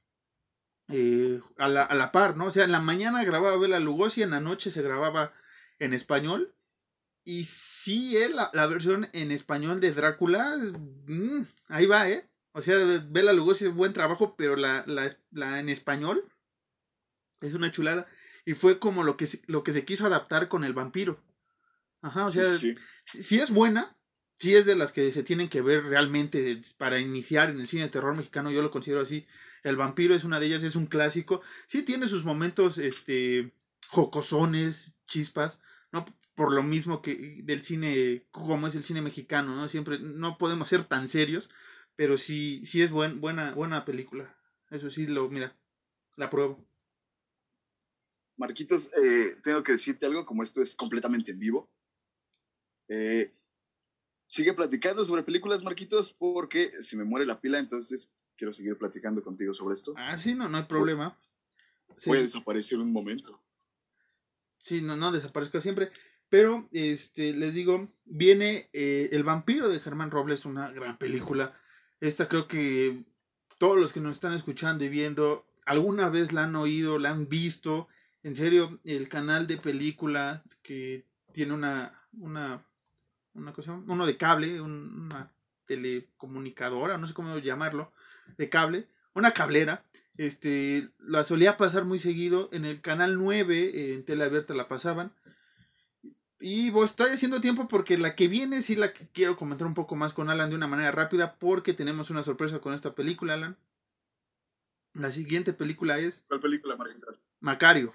[0.90, 2.48] eh, a, la, a la par, ¿no?
[2.48, 5.34] O sea, en la mañana grababa Bela Lugosi, en la noche se grababa
[5.80, 6.55] en español.
[7.26, 10.56] Y sí, eh, la, la versión en español de Drácula,
[11.08, 12.30] mm, ahí va, ¿eh?
[12.54, 12.78] O sea,
[13.10, 16.24] Bela Lugosi es buen trabajo, pero la, la, la en español
[17.42, 18.08] es una chulada.
[18.46, 21.20] Y fue como lo que, se, lo que se quiso adaptar con el vampiro.
[22.02, 22.76] Ajá, o sea, sí.
[23.06, 23.98] sí, sí es buena,
[24.38, 27.84] sí es de las que se tienen que ver realmente para iniciar en el cine
[27.84, 29.26] de terror mexicano, yo lo considero así.
[29.64, 31.42] El vampiro es una de ellas, es un clásico.
[31.68, 33.52] Sí tiene sus momentos este
[33.90, 35.60] jocosones, chispas,
[35.92, 36.06] ¿no?
[36.36, 39.70] Por lo mismo que del cine, como es el cine mexicano, ¿no?
[39.70, 41.50] Siempre no podemos ser tan serios,
[41.96, 44.38] pero sí, sí es buen, buena, buena película.
[44.70, 45.56] Eso sí, lo, mira,
[46.18, 46.66] la pruebo.
[48.38, 51.70] Marquitos, eh, tengo que decirte algo, como esto es completamente en vivo.
[52.90, 53.34] Eh,
[54.28, 59.24] sigue platicando sobre películas, Marquitos, porque se me muere la pila, entonces quiero seguir platicando
[59.24, 59.94] contigo sobre esto.
[59.96, 61.18] Ah, sí, no, no hay problema.
[61.98, 62.10] Sí.
[62.10, 63.42] Puede desaparecer un momento.
[64.60, 65.92] Sí, no, no desaparezca siempre.
[66.36, 71.58] Pero, este, les digo, viene eh, El vampiro de Germán Robles, una gran película.
[72.02, 73.06] Esta creo que
[73.58, 77.30] todos los que nos están escuchando y viendo, alguna vez la han oído, la han
[77.30, 77.88] visto.
[78.22, 82.66] En serio, el canal de película que tiene una, una,
[83.34, 85.32] una cosa, uno de cable, un- una
[85.68, 87.94] telecomunicadora, no sé cómo llamarlo,
[88.38, 89.86] de cable, una cablera,
[90.18, 92.50] este, la solía pasar muy seguido.
[92.52, 95.14] En el canal 9, eh, en tele abierta la pasaban.
[96.40, 99.74] Y vos estoy haciendo tiempo porque la que viene sí la que quiero comentar un
[99.74, 103.34] poco más con Alan de una manera rápida porque tenemos una sorpresa con esta película,
[103.36, 103.58] Alan.
[104.94, 107.20] La siguiente película es ¿Cuál película, Marquitos?
[107.40, 107.94] Macario.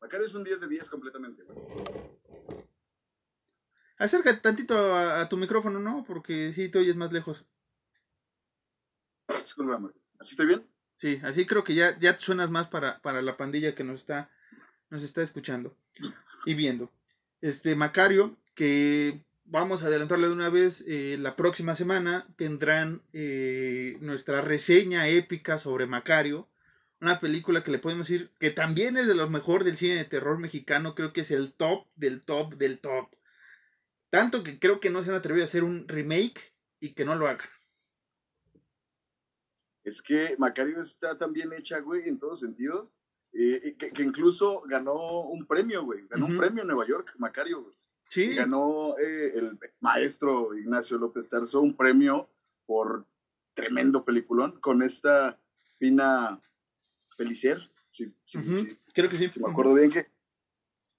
[0.00, 1.42] Macario es un 10 de 10 completamente.
[3.96, 6.04] Acércate tantito a, a tu micrófono, ¿no?
[6.04, 7.44] Porque sí te oyes más lejos.
[9.42, 9.80] Disculpa.
[10.18, 10.66] ¿Así estoy bien?
[10.96, 14.30] Sí, así creo que ya, ya suenas más para, para la pandilla que nos está,
[14.94, 15.76] nos está escuchando
[16.46, 16.88] y viendo.
[17.40, 23.98] Este Macario, que vamos a adelantarle de una vez, eh, la próxima semana tendrán eh,
[24.00, 26.48] nuestra reseña épica sobre Macario,
[27.00, 30.04] una película que le podemos decir que también es de los mejor del cine de
[30.04, 33.08] terror mexicano, creo que es el top del top del top.
[34.10, 37.16] Tanto que creo que no se han atrevido a hacer un remake y que no
[37.16, 37.48] lo hagan.
[39.82, 42.88] Es que Macario está tan bien hecha, güey, en todos sentidos,
[43.36, 46.06] eh, que, que incluso ganó un premio, güey.
[46.08, 47.74] Ganó un premio en Nueva York, Macario, güey.
[48.08, 52.28] Sí, Ganó eh, el maestro Ignacio López Tarso un premio
[52.66, 53.06] por
[53.54, 55.38] tremendo peliculón con esta
[55.78, 56.40] Pina
[57.16, 57.58] Felicer.
[57.90, 59.28] Sí, sí, ujú, sí, creo que sí.
[59.30, 60.06] sí, me acuerdo bien que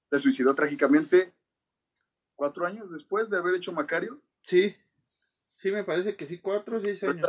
[0.10, 1.34] se suicidó trágicamente
[2.36, 4.22] cuatro años después de haber hecho Macario.
[4.44, 4.76] Sí,
[5.56, 7.28] sí, me parece que sí, cuatro o seis años.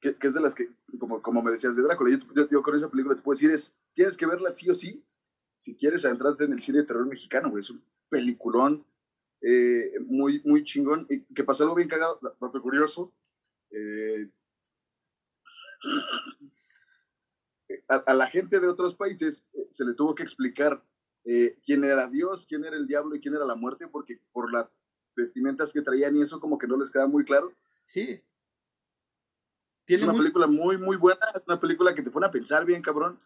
[0.00, 2.18] Que, es de las que, como, como me decías de Drácula,
[2.50, 5.04] yo, con esa película te puedo decir, es, tienes que verla sí o sí,
[5.58, 7.62] si quieres adentrarte en el cine de terror mexicano, güey.
[7.62, 8.84] Es un peliculón
[9.42, 11.06] eh, muy, muy chingón.
[11.10, 13.12] Y que pasó algo bien cagado, dato curioso.
[13.70, 14.30] eh,
[17.88, 20.82] a, la gente de otros países eh, se le tuvo que explicar
[21.64, 24.74] quién era Dios, quién era el diablo y quién era la muerte, porque por las
[25.14, 27.52] vestimentas que traían y eso como que no les queda muy claro.
[27.92, 28.22] Sí,
[29.86, 32.82] es una película muy, muy buena, es una película que te pone a pensar bien,
[32.82, 33.20] cabrón.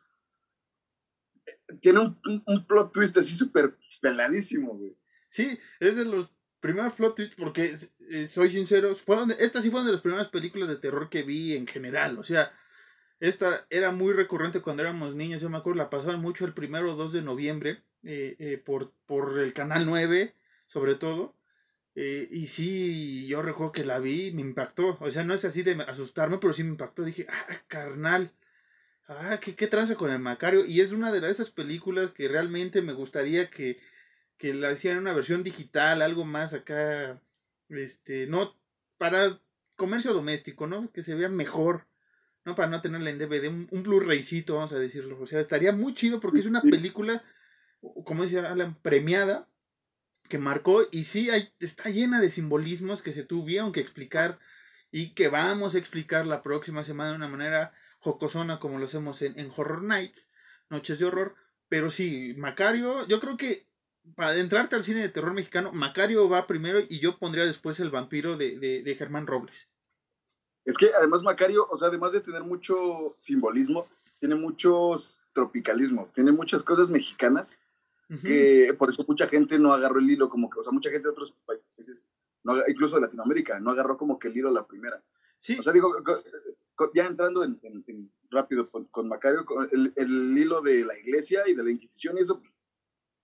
[1.81, 4.97] Tiene un, plot twist así súper peladísimo, güey.
[5.29, 7.77] Sí, es de los primeros plot twists, porque
[8.11, 11.55] eh, soy sincero, fueron estas sí fueron de las primeras películas de terror que vi
[11.55, 12.51] en general, o sea,
[13.21, 16.93] esta era muy recurrente cuando éramos niños, yo me acuerdo, la pasaban mucho el primero
[16.93, 20.35] o 2 de noviembre eh, eh, por, por el canal 9,
[20.67, 21.34] sobre todo.
[21.97, 24.97] Eh, y sí, yo recuerdo que la vi, me impactó.
[25.01, 27.05] O sea, no es así de asustarme, pero sí me impactó.
[27.05, 28.33] Dije, ah, carnal.
[29.07, 30.65] Ah, ¿qué, qué tranza con el Macario?
[30.65, 33.79] Y es una de esas películas que realmente me gustaría que,
[34.39, 37.21] que la hicieran una versión digital, algo más acá.
[37.69, 38.57] Este, no,
[38.99, 39.41] para
[39.77, 40.91] comercio doméstico, ¿no?
[40.93, 41.87] Que se vea mejor.
[42.45, 42.55] ¿no?
[42.55, 45.21] Para no tenerla en DVD, un, un Blu-raycito, vamos a decirlo.
[45.21, 47.23] O sea, estaría muy chido porque es una película,
[48.05, 49.49] como decía Alan, premiada,
[50.29, 54.39] que marcó y sí, hay, está llena de simbolismos que se tuvieron que explicar
[54.91, 59.23] y que vamos a explicar la próxima semana de una manera jocosona como lo hacemos
[59.23, 60.31] en, en Horror Nights,
[60.71, 61.35] Noches de Horror.
[61.69, 63.67] Pero sí, Macario, yo creo que
[64.15, 67.91] para adentrarte al cine de terror mexicano, Macario va primero y yo pondría después el
[67.91, 69.69] vampiro de, de, de Germán Robles.
[70.65, 73.87] Es que además Macario, o sea, además de tener mucho simbolismo,
[74.21, 77.59] tiene muchos tropicalismos, tiene muchas cosas mexicanas
[78.21, 81.09] que por eso mucha gente no agarró el hilo, como que, o sea, mucha gente
[81.09, 81.99] de otros países,
[82.69, 85.03] incluso de Latinoamérica, no agarró como que el hilo la primera.
[85.41, 85.59] Sí.
[85.59, 85.93] O sea, digo,
[86.95, 87.61] ya entrando en,
[88.31, 92.41] rápido con, Macario, el, el, hilo de la iglesia y de la Inquisición y eso,
[92.41, 92.53] pues,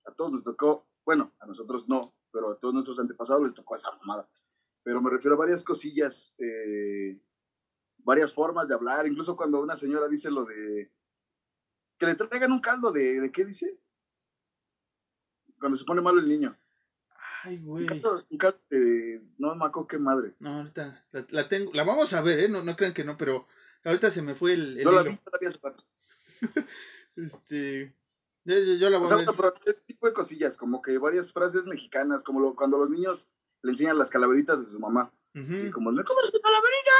[0.06, 3.76] a todos nos tocó, bueno, a nosotros no, pero a todos nuestros antepasados les tocó
[3.76, 4.28] esa mamada.
[4.82, 7.18] Pero me refiero a varias cosillas eh,
[8.04, 10.90] varias formas de hablar, incluso cuando una señora dice lo de
[11.98, 13.78] que le traigan un caldo de, ¿de qué dice?
[15.60, 16.56] Cuando se pone malo el niño.
[17.44, 17.86] Ay, güey.
[17.86, 20.34] De, no me acuerdo qué madre.
[20.40, 22.48] No, ahorita la, tengo, la vamos a ver, ¿eh?
[22.48, 23.46] No, no crean que no, pero
[23.84, 25.50] ahorita se me fue el, el no la vi todavía
[27.16, 27.94] este,
[28.44, 29.26] yo, yo, la voy a ver.
[29.36, 33.28] Pero este tipo de cosillas, como que varias frases mexicanas, como lo, cuando los niños
[33.62, 35.12] le enseñan las calaveritas de su mamá.
[35.34, 36.90] y como, ¿cómo es calaverita?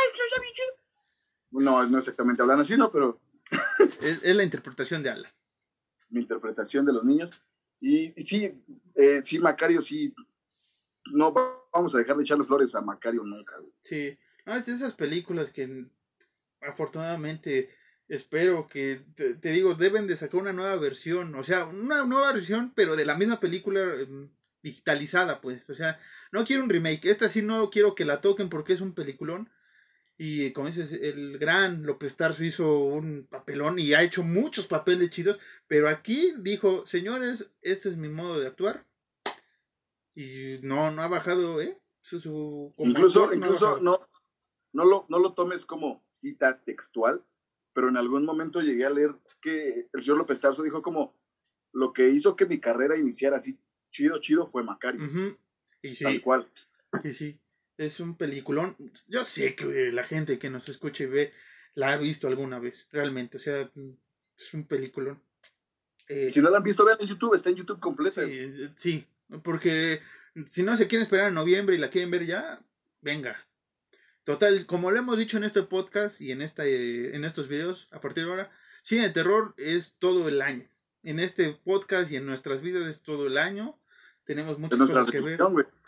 [1.51, 2.91] No, no exactamente hablan así, ¿no?
[2.93, 3.21] Pero...
[4.01, 5.33] es, la interpretación de Alan.
[6.11, 7.31] Mi interpretación de los niños.
[7.81, 8.53] Y, sí,
[8.95, 10.15] eh, sí, Macario, sí.
[11.13, 11.33] No
[11.73, 13.55] vamos a dejar de echarle flores a Macario nunca.
[13.83, 15.87] Sí, no, es de esas películas que
[16.61, 17.71] afortunadamente
[18.09, 22.73] espero que, te, digo, deben de sacar una nueva versión, o sea, una nueva versión,
[22.75, 24.29] pero de la misma película em,
[24.63, 25.99] digitalizada, pues, o sea,
[26.33, 29.49] no quiero un remake, esta sí no quiero que la toquen porque es un peliculón,
[30.23, 35.09] y como dices, el gran López Tarso hizo un papelón y ha hecho muchos papeles
[35.09, 38.85] chidos, pero aquí dijo, señores, este es mi modo de actuar.
[40.15, 41.79] Y no, no ha bajado, ¿eh?
[42.03, 44.07] Su, incluso incluso no,
[44.75, 47.25] no, lo, no lo tomes como cita textual,
[47.73, 51.17] pero en algún momento llegué a leer que el señor López Tarso dijo como,
[51.73, 53.59] lo que hizo que mi carrera iniciara así
[53.91, 55.01] chido, chido fue Macario.
[55.81, 56.05] Y sí.
[56.05, 56.51] Tal cual.
[57.05, 57.41] Y sí
[57.81, 58.77] es un peliculón.
[59.09, 61.33] Yo sé que la gente que nos escucha y ve
[61.75, 63.39] la ha visto alguna vez, realmente.
[63.39, 63.71] O sea,
[64.37, 65.23] es un peliculón.
[66.07, 68.21] Eh, si no la han visto, vean en YouTube, está en YouTube completo.
[68.77, 69.07] Sí,
[69.43, 70.03] porque
[70.51, 72.61] si no se quieren esperar a noviembre y la quieren ver ya,
[73.01, 73.47] venga.
[74.25, 77.89] Total, como lo hemos dicho en este podcast y en, esta, eh, en estos videos,
[77.93, 78.51] a partir de ahora,
[78.83, 80.69] cine de terror es todo el año.
[81.03, 83.79] En este podcast y en nuestras vidas es todo el año.
[84.25, 85.41] Tenemos muchas cosas que ver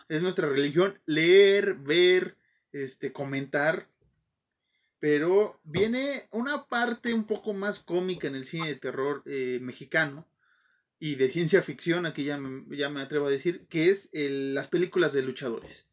[0.09, 2.37] es nuestra religión, leer, ver,
[2.71, 3.87] este, comentar.
[4.99, 10.27] Pero viene una parte un poco más cómica en el cine de terror eh, mexicano
[10.99, 14.69] y de ciencia ficción, aquí ya me, ya me atrevo a decir, que es las
[14.69, 15.85] películas de luchadores.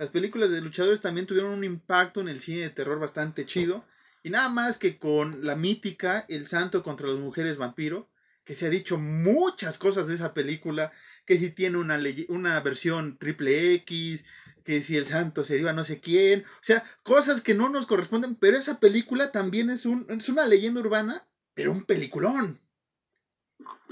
[0.00, 3.84] Las películas de luchadores también tuvieron un impacto en el cine de terror bastante chido.
[4.22, 8.08] Y nada más que con la mítica El Santo contra las Mujeres Vampiro,
[8.44, 10.90] que se ha dicho muchas cosas de esa película,
[11.26, 14.24] que si tiene una, una versión triple X,
[14.64, 17.68] que si el santo se dio a no sé quién, o sea, cosas que no
[17.68, 22.60] nos corresponden, pero esa película también es, un, es una leyenda urbana, pero un peliculón.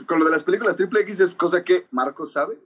[0.07, 2.59] Con lo de las películas triple X es cosa que Marcos sabe.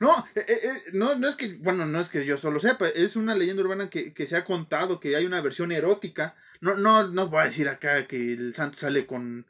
[0.00, 2.88] No, eh, eh, eh, no, no es que, bueno, no es que yo solo sepa,
[2.88, 6.34] es una leyenda urbana que, que, se ha contado que hay una versión erótica.
[6.60, 9.46] No, no, no voy a decir acá que el santo sale con,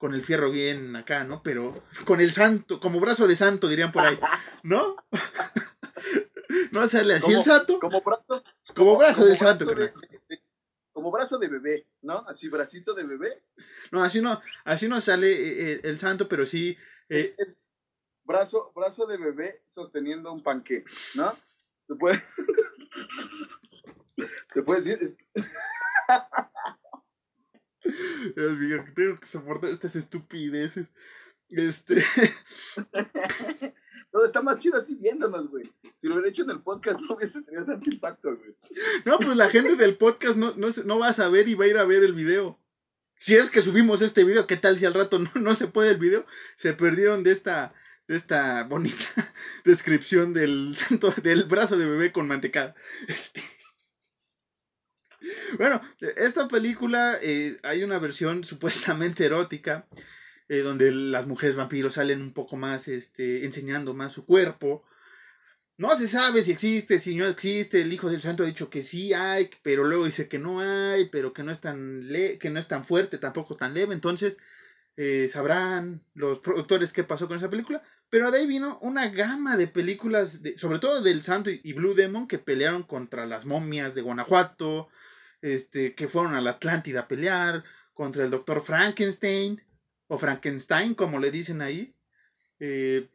[0.00, 1.42] con el fierro bien acá, ¿no?
[1.42, 4.18] Pero con el santo, como brazo de santo, dirían por ahí,
[4.62, 4.96] ¿no?
[6.72, 7.78] ¿No sale así el santo?
[7.78, 8.42] Como brazo.
[8.74, 9.66] Como brazo del santo,
[10.92, 12.24] Como brazo de bebé, ¿no?
[12.26, 13.42] Así, bracito de bebé.
[13.92, 16.78] No, así no, así no sale eh, eh, el, santo, pero sí.
[17.10, 17.58] Eh, es
[18.24, 20.82] brazo, brazo de bebé sosteniendo un panque,
[21.14, 21.36] ¿no?
[21.86, 22.24] Se puede.
[24.54, 25.18] Se puede decir.
[28.36, 30.86] Dios tengo que soportar estas estupideces.
[31.48, 32.02] Este.
[34.12, 35.64] No, está más chido así viéndonos, güey.
[36.00, 38.56] Si lo hubiera hecho en el podcast, no hubiese tenido tanto impacto, güey.
[39.04, 41.68] No, pues la gente del podcast no, no, no va a saber y va a
[41.68, 42.58] ir a ver el video.
[43.18, 45.90] Si es que subimos este video, ¿qué tal si al rato no, no se puede
[45.90, 46.26] el video?
[46.56, 47.72] Se perdieron de esta,
[48.08, 49.06] de esta bonita
[49.64, 52.74] descripción del santo, del brazo de bebé con mantecada.
[53.06, 53.42] Este...
[55.58, 55.80] Bueno,
[56.16, 59.86] esta película eh, hay una versión supuestamente erótica
[60.48, 64.84] eh, donde las mujeres vampiros salen un poco más este, enseñando más su cuerpo.
[65.76, 67.80] No se sabe si existe, si no existe.
[67.80, 71.08] El Hijo del Santo ha dicho que sí hay, pero luego dice que no hay,
[71.08, 73.94] pero que no es tan, le que no es tan fuerte, tampoco tan leve.
[73.94, 74.36] Entonces,
[74.96, 77.82] eh, sabrán los productores qué pasó con esa película.
[78.10, 82.26] Pero de ahí vino una gama de películas, sobre todo del Santo y Blue Demon,
[82.26, 84.88] que pelearon contra las momias de Guanajuato,
[85.42, 89.60] este, que fueron a la Atlántida a pelear, contra el Doctor Frankenstein,
[90.08, 91.94] o Frankenstein, como le dicen ahí.
[92.58, 93.08] Eh,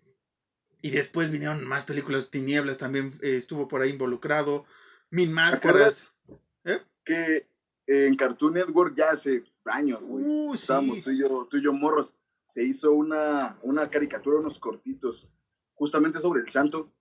[0.81, 4.65] y después vinieron más películas, Tinieblas también eh, estuvo por ahí involucrado,
[5.09, 6.07] Min Máscaras.
[6.63, 6.79] ¿Eh?
[7.03, 7.47] Que
[7.87, 11.73] en Cartoon Network ya hace años, güey, uh, estábamos tú y, yo, tú y yo
[11.73, 12.13] morros,
[12.49, 15.29] se hizo una, una caricatura, unos cortitos,
[15.73, 16.91] justamente sobre el santo,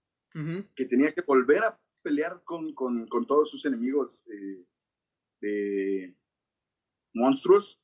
[0.75, 4.65] que tenía que volver a pelear con, con, con todos sus enemigos eh,
[5.45, 6.17] de
[7.13, 7.79] monstruos.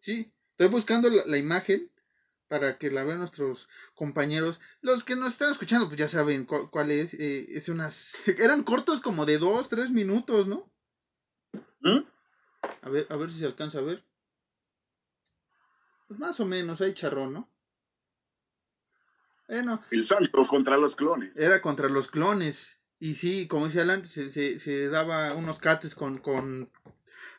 [0.00, 0.30] sí.
[0.52, 1.90] Estoy buscando la, imagen
[2.46, 4.60] para que la vean nuestros compañeros.
[4.82, 7.12] Los que nos están escuchando, pues ya saben cuál es.
[7.14, 8.16] Eh, es unas.
[8.38, 10.70] Eran cortos como de dos, tres minutos, ¿no?
[11.80, 12.04] ¿Mm?
[12.82, 14.04] A ver, a ver si se alcanza a ver.
[16.06, 17.50] Pues más o menos, hay charrón, ¿no?
[19.48, 19.82] Bueno.
[19.90, 21.36] El santo contra los clones.
[21.36, 22.78] Era contra los clones.
[23.04, 26.70] Y sí, como decía Alan, se, se, daba unos cates con, con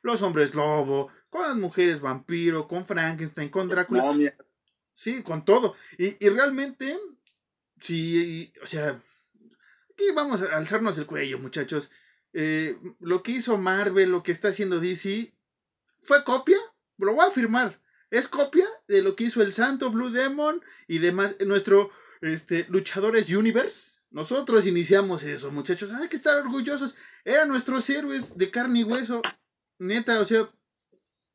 [0.03, 4.13] los hombres lobo, con las mujeres vampiro, con Frankenstein, con Drácula.
[4.93, 5.73] Sí, con todo.
[5.97, 6.99] Y, y realmente,
[7.79, 9.01] sí, o sea,
[9.91, 11.89] aquí vamos a alzarnos el cuello, muchachos.
[12.33, 15.33] Eh, lo que hizo Marvel, lo que está haciendo DC,
[16.03, 16.59] fue copia,
[16.99, 17.81] lo voy a afirmar.
[18.11, 21.89] Es copia de lo que hizo el Santo Blue Demon y demás, nuestro
[22.21, 23.94] este, Luchadores Universe.
[24.11, 25.91] Nosotros iniciamos eso, muchachos.
[25.91, 26.95] Hay que estar orgullosos.
[27.23, 29.21] Eran nuestros héroes de carne y hueso.
[29.79, 30.49] Neta, o sea,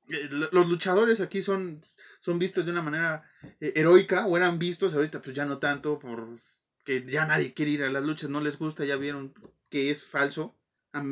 [0.09, 1.85] eh, los luchadores aquí son,
[2.20, 3.30] son vistos de una manera
[3.61, 7.83] eh, heroica, o eran vistos, ahorita pues ya no tanto, porque ya nadie quiere ir
[7.85, 9.35] a las luchas, no les gusta, ya vieron
[9.68, 10.56] que es falso.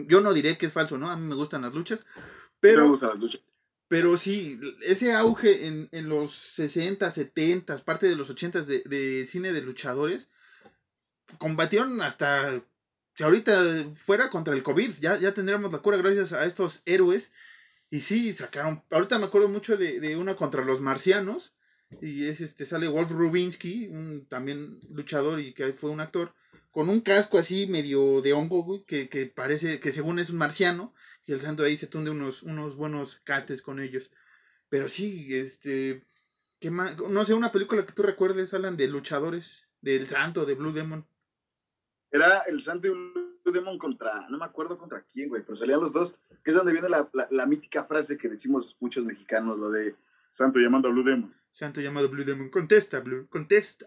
[0.08, 1.08] Yo no diré que es falso, ¿no?
[1.08, 2.04] A mí me gustan las luchas,
[2.60, 2.98] pero...
[3.90, 9.24] Pero sí, ese auge en, en, los 60, 70, parte de los 80 de, de
[9.24, 10.28] cine de luchadores,
[11.38, 12.62] combatieron hasta
[13.14, 17.32] si ahorita fuera contra el COVID, ya, ya tendríamos la cura gracias a estos héroes
[17.90, 18.82] y sí, sacaron.
[18.90, 21.52] Ahorita me acuerdo mucho de, de una contra los marcianos.
[22.02, 26.34] Y es este, sale Wolf Rubinsky, un también luchador y que fue un actor,
[26.70, 30.36] con un casco así medio de hongo, güey, que, que parece que según es un
[30.36, 30.94] marciano.
[31.24, 34.10] Y el santo ahí se tunde unos, unos buenos cates con ellos.
[34.68, 36.04] Pero sí, este.
[36.60, 36.96] ¿qué más?
[36.98, 41.06] No sé, una película que tú recuerdes, hablan de luchadores, del santo, de Blue Demon.
[42.10, 45.80] Era el santo y Blue Demon contra, no me acuerdo contra quién, güey, pero salían
[45.80, 49.70] los dos que es donde viene la, la, mítica frase que decimos muchos mexicanos, lo
[49.70, 49.94] de
[50.30, 51.34] Santo llamando a Blue Demon.
[51.52, 53.86] Santo llamado Blue Demon, contesta, Blue, contesta.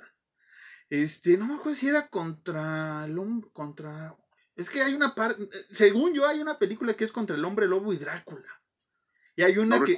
[0.89, 4.15] Este, no me acuerdo si era contra el hombre, contra...
[4.55, 7.67] Es que hay una parte, según yo, hay una película que es contra el hombre
[7.67, 8.61] lobo y Drácula.
[9.35, 9.95] Y hay una que,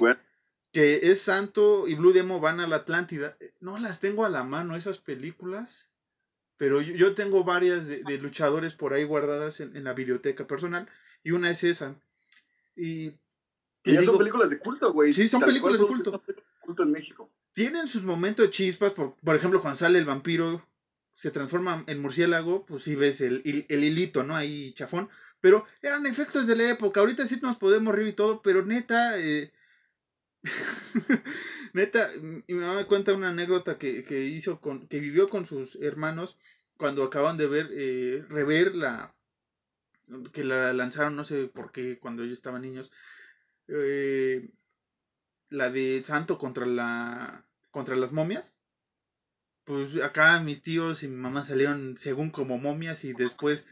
[0.72, 3.36] que es Santo y Blue Demon van a la Atlántida.
[3.60, 5.90] No las tengo a la mano esas películas,
[6.56, 10.88] pero yo, tengo varias de, luchadores por ahí guardadas en, en, la biblioteca personal
[11.22, 11.96] y una es esa.
[12.76, 13.12] Y,
[13.84, 15.12] ya son películas de culto, güey.
[15.12, 16.22] Sí, son películas de culto.
[16.60, 17.30] culto en México.
[17.52, 20.66] Tienen sus momentos de chispas, por, por ejemplo, cuando sale el vampiro,
[21.14, 24.36] se transforma en murciélago, pues sí ves el, el, hilito, ¿no?
[24.36, 25.08] Ahí chafón.
[25.40, 27.00] Pero eran efectos de la época.
[27.00, 29.52] Ahorita sí nos podemos reír y todo, pero neta, eh...
[31.72, 32.10] neta,
[32.46, 36.36] y me da cuenta una anécdota que, que, hizo con, que vivió con sus hermanos
[36.76, 39.14] cuando acaban de ver, eh, rever la,
[40.32, 42.90] que la lanzaron, no sé por qué, cuando ellos estaban niños.
[43.68, 44.50] Eh,
[45.50, 48.54] la de Santo contra la contra las momias.
[49.64, 53.64] Pues acá mis tíos y mi mamá salieron según como momias y después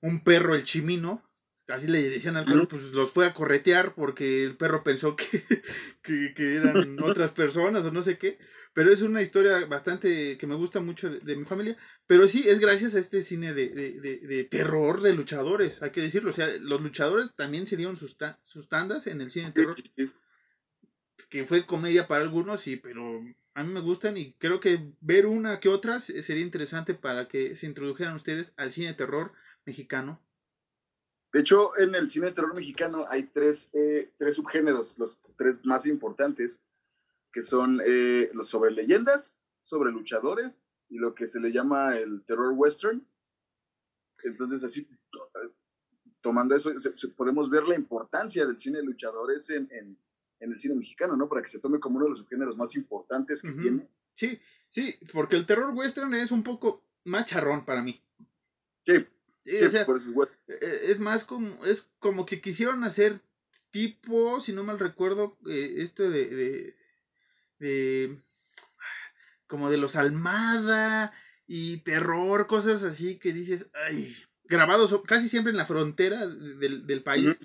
[0.00, 1.27] un perro, el chimino,
[1.68, 5.42] así le decían al perro, pues los fue a corretear porque el perro pensó que,
[6.34, 8.38] que, eran otras personas o no sé qué.
[8.74, 11.76] Pero es una historia bastante que me gusta mucho de, mi familia.
[12.06, 16.02] Pero sí, es gracias a este cine de, de, de, terror de luchadores, hay que
[16.02, 16.30] decirlo.
[16.30, 19.76] O sea, los luchadores también se dieron sus, sus tandas en el cine de terror.
[21.28, 23.22] que fue comedia para algunos, sí, pero
[23.54, 27.56] a mí me gustan y creo que ver una que otras sería interesante para que
[27.56, 29.32] se introdujeran ustedes al cine de terror
[29.66, 30.20] mexicano.
[31.32, 35.64] De hecho, en el cine de terror mexicano hay tres, eh, tres subgéneros, los tres
[35.64, 36.60] más importantes,
[37.32, 40.58] que son eh, los sobre leyendas, sobre luchadores
[40.88, 43.06] y lo que se le llama el terror western.
[44.24, 44.88] Entonces, así,
[46.22, 46.72] tomando eso,
[47.16, 49.98] podemos ver la importancia del cine de luchadores en, en,
[50.40, 51.28] el cine mexicano, ¿no?
[51.28, 53.88] Para que se tome como uno de los subgéneros más importantes que tiene.
[54.16, 58.02] Sí, sí, porque el terror western es un poco macharrón para mí.
[58.86, 59.06] Sí.
[59.66, 59.86] O sea,
[60.48, 63.20] e, es, más como, es como que quisieron hacer
[63.70, 66.74] tipo, si no mal recuerdo, eh, esto de,
[67.58, 68.22] de,
[69.46, 71.12] como de los Almada
[71.46, 77.02] y terror, cosas así que dices, ay, grabados casi siempre en la frontera del, del
[77.02, 77.36] país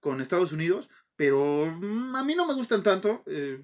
[0.00, 3.22] con Estados Unidos, pero mm, a mí no me gustan tanto.
[3.26, 3.62] Eh,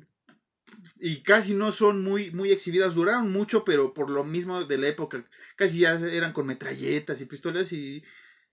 [0.99, 4.89] y casi no son muy, muy exhibidas, duraron mucho, pero por lo mismo de la
[4.89, 5.25] época,
[5.57, 8.05] casi ya eran con metralletas y pistolas y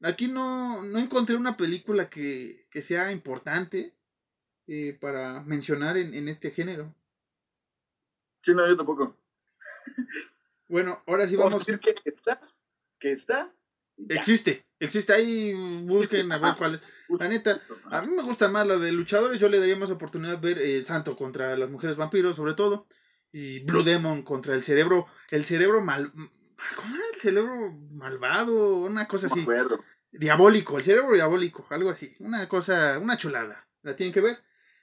[0.01, 3.93] aquí no, no encontré una película que, que sea importante
[4.67, 6.93] eh, para mencionar en, en, este género.
[8.43, 9.17] Sí, no, yo tampoco.
[10.67, 11.55] Bueno, ahora sí vamos.
[11.55, 12.39] a decir que está,
[12.99, 13.51] que está
[14.07, 16.81] Existe, existe ahí, busquen a ver cuál es.
[17.19, 20.39] La neta, a mí me gusta más la de luchadores, yo le daría más oportunidad
[20.39, 22.87] ver eh, Santo contra las mujeres vampiros, sobre todo,
[23.31, 26.11] y Blue Demon contra el cerebro, el cerebro mal...
[26.75, 28.75] ¿Cómo era el cerebro malvado?
[28.75, 29.45] Una cosa así.
[30.11, 34.39] Diabólico, el cerebro diabólico, algo así, una cosa, una chulada, la tienen que ver.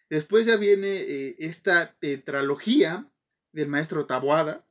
[0.09, 3.07] Después ya viene eh, esta tetralogía
[3.53, 4.65] del maestro Taboada,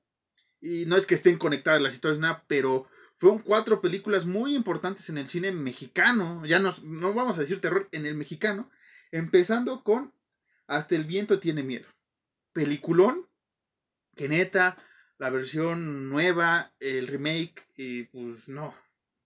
[0.62, 2.88] y no es que estén conectadas las historias, nada, pero
[3.18, 7.62] fueron cuatro películas muy importantes en el cine mexicano, ya no, no vamos a decir
[7.62, 8.70] terror, en el mexicano,
[9.12, 10.14] empezando con
[10.68, 11.88] Hasta el viento tiene miedo.
[12.52, 13.28] Peliculón,
[14.16, 14.78] que neta,
[15.18, 18.74] la versión nueva, el remake, y pues no,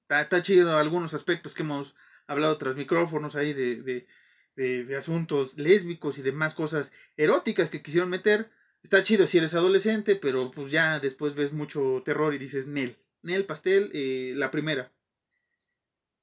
[0.10, 1.96] está, chido algunos aspectos que hemos
[2.28, 4.08] hablado tras micrófonos ahí de, de,
[4.56, 8.52] de, de, asuntos lésbicos y demás cosas eróticas que quisieron meter.
[8.84, 12.98] Está chido si eres adolescente, pero pues ya después ves mucho terror y dices, Nel,
[13.22, 14.92] Nel Pastel, eh, la primera.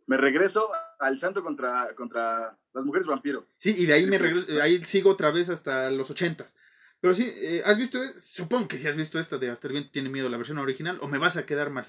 [0.07, 3.47] Me regreso al santo contra, contra las mujeres vampiro.
[3.59, 6.55] Sí, y de ahí me regreso, ahí sigo otra vez hasta los ochentas.
[7.01, 7.99] Pero sí, eh, ¿has visto?
[8.19, 10.99] Supongo que si has visto esta de Hasta el viento tiene miedo, la versión original,
[11.03, 11.87] o me vas a quedar mal.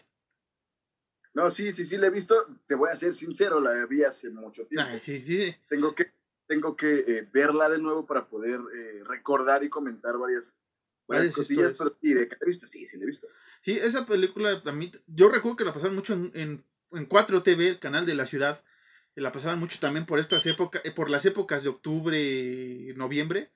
[1.34, 2.36] No, sí, sí, sí, la he visto.
[2.68, 5.00] Te voy a ser sincero, la vi hace mucho tiempo.
[5.00, 5.56] sí, sí.
[5.70, 6.12] Tengo que,
[6.48, 8.60] tengo que eh, verla de nuevo para poder
[9.06, 10.58] recordar y comentar varias,
[11.08, 11.76] varias, cosillas.
[11.78, 13.28] Pero sí, de he visto, sí, sí, la he visto.
[13.62, 17.70] Sí, esa película también, yo recuerdo que la pasaban mucho en, en, en 4 TV,
[17.70, 18.64] el canal de la ciudad.
[19.16, 23.50] La pasaban mucho también por estas épocas, eh, por las épocas de octubre, noviembre.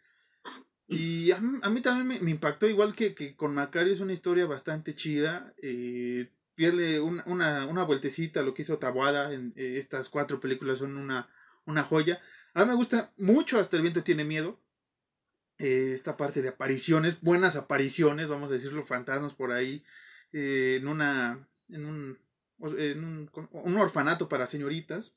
[0.88, 4.94] Y a mí, también me, impactó, igual que, que, con Macario, es una historia bastante
[4.94, 5.54] chida.
[5.62, 9.32] Eh, pierde una, una, una, vueltecita a lo que hizo Tabuada.
[9.34, 11.30] En, eh, estas cuatro películas son una,
[11.66, 12.20] una joya.
[12.54, 14.60] A mí me gusta mucho Hasta el viento tiene miedo.
[15.62, 19.84] Eh, esta parte de apariciones, buenas apariciones, vamos a decirlo, fantasmas por ahí,
[20.34, 22.18] eh, en una, en un,
[22.80, 25.14] en un, orfanato para señoritas.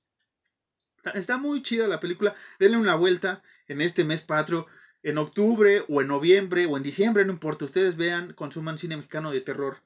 [1.14, 4.66] Está, muy chida la película, denle una vuelta en este mes patrio,
[5.02, 9.30] en octubre o en noviembre o en diciembre, no importa, ustedes vean, consuman cine mexicano
[9.30, 9.78] de terror.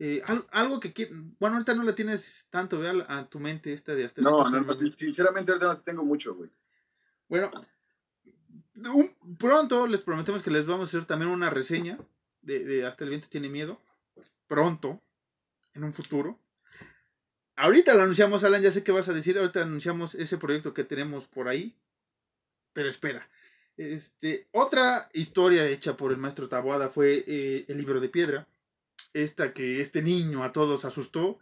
[0.00, 0.20] Eh,
[0.50, 1.08] algo que
[1.38, 4.76] bueno, ahorita no la tienes tanto, vea a tu mente esta de hasta No, no,
[4.98, 6.50] sinceramente ahorita no tengo mucho, güey.
[7.28, 7.52] Bueno,
[9.38, 11.98] pronto les prometemos que les vamos a hacer también una reseña
[12.42, 13.80] de, Hasta el viento tiene miedo.
[14.46, 15.02] Pronto,
[15.74, 16.38] en un futuro.
[17.56, 19.38] Ahorita lo anunciamos, Alan, ya sé qué vas a decir.
[19.38, 21.74] Ahorita anunciamos ese proyecto que tenemos por ahí.
[22.72, 23.28] Pero espera.
[23.76, 28.46] Este, otra historia hecha por el maestro Taboada fue eh, el libro de piedra.
[29.12, 31.40] Esta que este niño a todos asustó.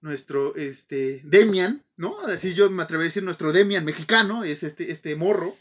[0.00, 2.20] Nuestro este, Demian, ¿no?
[2.20, 5.56] Así yo me atrevería a decir nuestro Demian mexicano, es este, este morro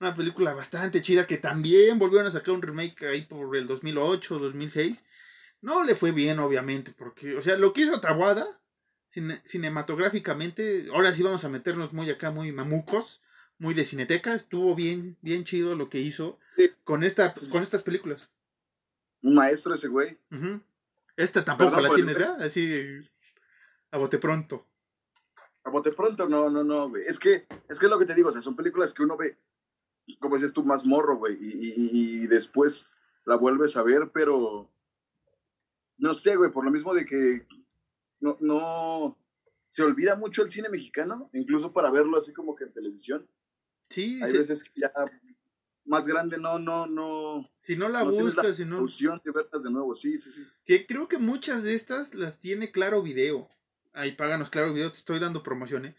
[0.00, 4.38] una película bastante chida que también volvieron a sacar un remake ahí por el 2008,
[4.38, 5.04] 2006.
[5.60, 8.58] No le fue bien, obviamente, porque, o sea, lo que hizo Tawada
[9.44, 13.20] cinematográficamente, ahora sí vamos a meternos muy acá, muy mamucos,
[13.58, 16.38] muy de cineteca, estuvo bien, bien chido lo que hizo
[16.84, 18.28] con, esta, con estas películas.
[19.22, 20.18] Un maestro ese güey.
[21.16, 22.42] Esta tampoco la tiene, ¿verdad?
[22.42, 23.00] Así,
[23.90, 24.66] a bote pronto.
[25.64, 27.04] A bote pronto, no, no, no, güey.
[27.06, 29.16] Es que, es que es lo que te digo, o sea, son películas que uno
[29.16, 29.36] ve
[30.20, 32.86] como dices tú, más morro, güey, y, después
[33.24, 34.70] la vuelves a ver, pero
[35.98, 37.46] no sé, güey, por lo mismo de que
[38.20, 39.16] no, no
[39.68, 43.26] se olvida mucho el cine mexicano, incluso para verlo así como que en televisión.
[43.90, 44.92] Sí, hay veces que ya
[45.84, 47.50] más grande no, no, no.
[47.60, 48.86] Si no la buscas, si no.
[48.86, 50.46] de verlas de nuevo, sí, sí, sí.
[50.64, 53.48] Que creo que muchas de estas las tiene Claro Video.
[53.92, 55.96] Ahí páganos Claro Video, te estoy dando promoción, ¿eh?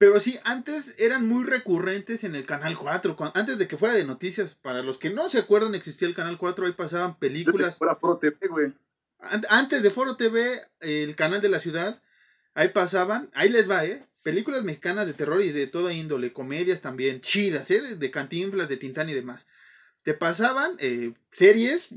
[0.00, 3.14] Pero sí, antes eran muy recurrentes en el Canal 4.
[3.34, 6.38] antes de que fuera de noticias, para los que no se acuerdan, existía el Canal
[6.38, 7.76] 4, ahí pasaban películas.
[7.76, 8.72] Fuera Foro TV, güey.
[9.50, 12.00] Antes de Foro TV, el canal de la ciudad,
[12.54, 14.06] ahí pasaban, ahí les va, ¿eh?
[14.22, 17.96] Películas mexicanas de terror y de toda índole, comedias también, chidas, ¿eh?
[17.96, 19.46] De cantinflas, de Tintán y demás.
[20.02, 21.88] Te pasaban eh, series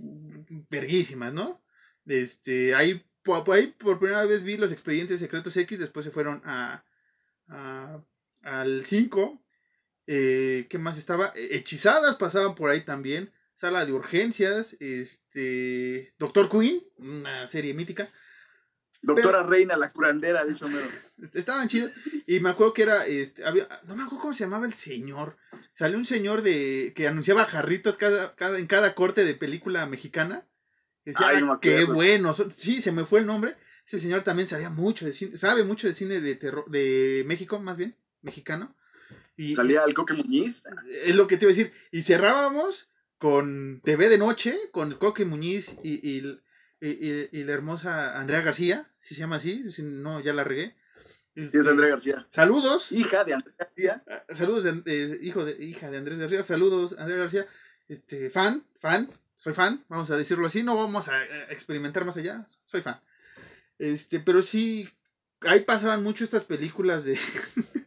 [0.70, 1.62] verguísimas, ¿no?
[2.06, 6.42] Este, ahí por, ahí por primera vez vi los expedientes secretos X, después se fueron
[6.44, 6.84] a
[7.48, 9.44] al 5.
[10.08, 11.32] Eh, ¿Qué más estaba?
[11.36, 13.32] E, hechizadas pasaban por ahí también.
[13.56, 14.76] Sala de urgencias.
[14.80, 16.14] Este.
[16.18, 18.10] Doctor Queen, una serie mítica.
[19.04, 20.88] Doctora Reina, la curandera, de mero.
[21.34, 21.92] Estaban chidas.
[22.26, 23.06] Y me acuerdo que era.
[23.06, 25.38] Este, había, no me acuerdo cómo se llamaba el señor.
[25.74, 30.46] Salió un señor de que anunciaba jarritos cada, cada, en cada corte de película mexicana.
[31.04, 31.32] Decía,
[31.62, 32.34] qué bueno.
[32.56, 33.58] Sí, se me fue el nombre.
[33.86, 37.60] Ese señor también sabía mucho de cine, sabe mucho de cine de terror, de México,
[37.60, 38.76] más bien, mexicano.
[39.36, 40.64] Y, Salía el Coque Muñiz.
[41.04, 41.74] Es lo que te iba a decir.
[41.92, 48.90] Y cerrábamos con TV de noche, con Coque Muñiz y, y, la hermosa Andrea García,
[49.02, 50.76] si se llama así, si no, ya la regué.
[51.36, 52.28] Sí, es Andrea García.
[52.30, 52.92] Saludos.
[52.92, 54.04] Hija de Andrea García.
[54.08, 56.44] Ah, saludos, de, hijo de, hija de Andrés García.
[56.44, 57.48] Saludos, Andrea García.
[57.88, 62.48] Este, fan, fan, soy fan, vamos a decirlo así, no vamos a experimentar más allá,
[62.66, 63.02] soy fan.
[63.80, 64.90] Este, pero sí,
[65.42, 67.18] ahí pasaban mucho estas películas de...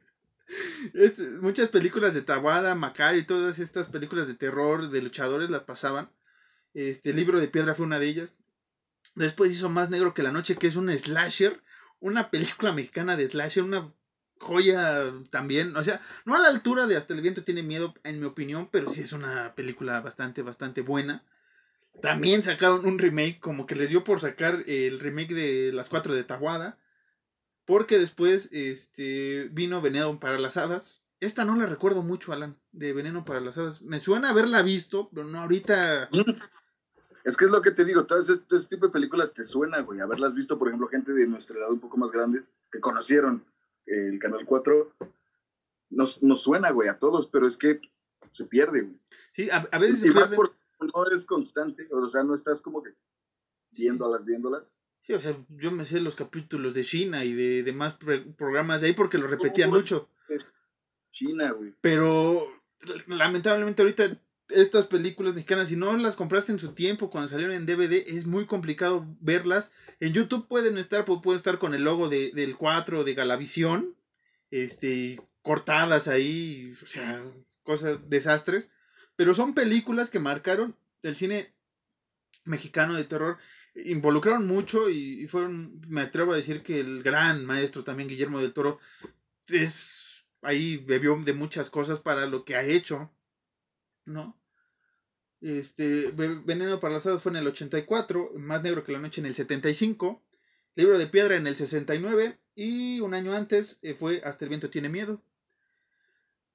[0.94, 5.62] Este, muchas películas de Tabada, Macar y todas estas películas de terror, de luchadores las
[5.62, 6.10] pasaban.
[6.74, 8.32] Este, libro de piedra fue una de ellas.
[9.14, 11.60] Después hizo Más Negro que la Noche, que es un slasher,
[12.00, 13.92] una película mexicana de slasher, una
[14.38, 15.76] joya también.
[15.76, 18.68] O sea, no a la altura de Hasta el viento tiene miedo, en mi opinión,
[18.70, 21.24] pero sí es una película bastante, bastante buena.
[22.02, 26.14] También sacaron un remake, como que les dio por sacar el remake de las cuatro
[26.14, 26.78] de Tahuada.
[27.64, 31.02] Porque después este, vino Veneno para las Hadas.
[31.18, 33.82] Esta no la recuerdo mucho, Alan, de Veneno para las Hadas.
[33.82, 36.08] Me suena haberla visto, pero no ahorita.
[37.24, 39.80] Es que es lo que te digo, todo este, este, tipo de películas te suena,
[39.80, 39.98] güey.
[39.98, 43.44] Haberlas visto, por ejemplo, gente de nuestra edad un poco más grandes que conocieron
[43.86, 44.92] el Canal 4.
[45.90, 47.80] Nos, nos suena, güey, a todos, pero es que
[48.30, 49.00] se pierde, güey.
[49.32, 50.36] Sí, a, veces se pierde
[50.80, 52.90] no es constante, o sea, no estás como que
[53.70, 54.78] viéndolas, viéndolas.
[55.02, 57.94] Sí, o sea, yo me sé los capítulos de China y de demás
[58.36, 60.08] programas de ahí porque lo repetían mucho.
[61.12, 61.72] China, güey.
[61.80, 62.48] Pero
[63.06, 67.66] lamentablemente ahorita estas películas mexicanas, si no las compraste en su tiempo cuando salieron en
[67.66, 69.72] DVD, es muy complicado verlas.
[70.00, 73.96] En YouTube pueden estar, pueden estar con el logo de, del 4 de Galavisión,
[74.50, 77.24] este, cortadas ahí, o sea,
[77.62, 78.68] cosas, desastres.
[79.16, 81.52] Pero son películas que marcaron el cine
[82.44, 83.38] mexicano de terror,
[83.74, 88.52] involucraron mucho y, fueron, me atrevo a decir que el gran maestro también Guillermo del
[88.52, 88.78] Toro
[89.48, 93.10] es ahí bebió de muchas cosas para lo que ha hecho,
[94.04, 94.38] ¿no?
[95.40, 99.26] Este, Veneno para las Hadas fue en el 84, Más Negro que la Noche en
[99.26, 100.22] el 75,
[100.76, 104.70] Libro de Piedra en el 69 y un año antes eh, fue Hasta el Viento
[104.70, 105.22] Tiene Miedo,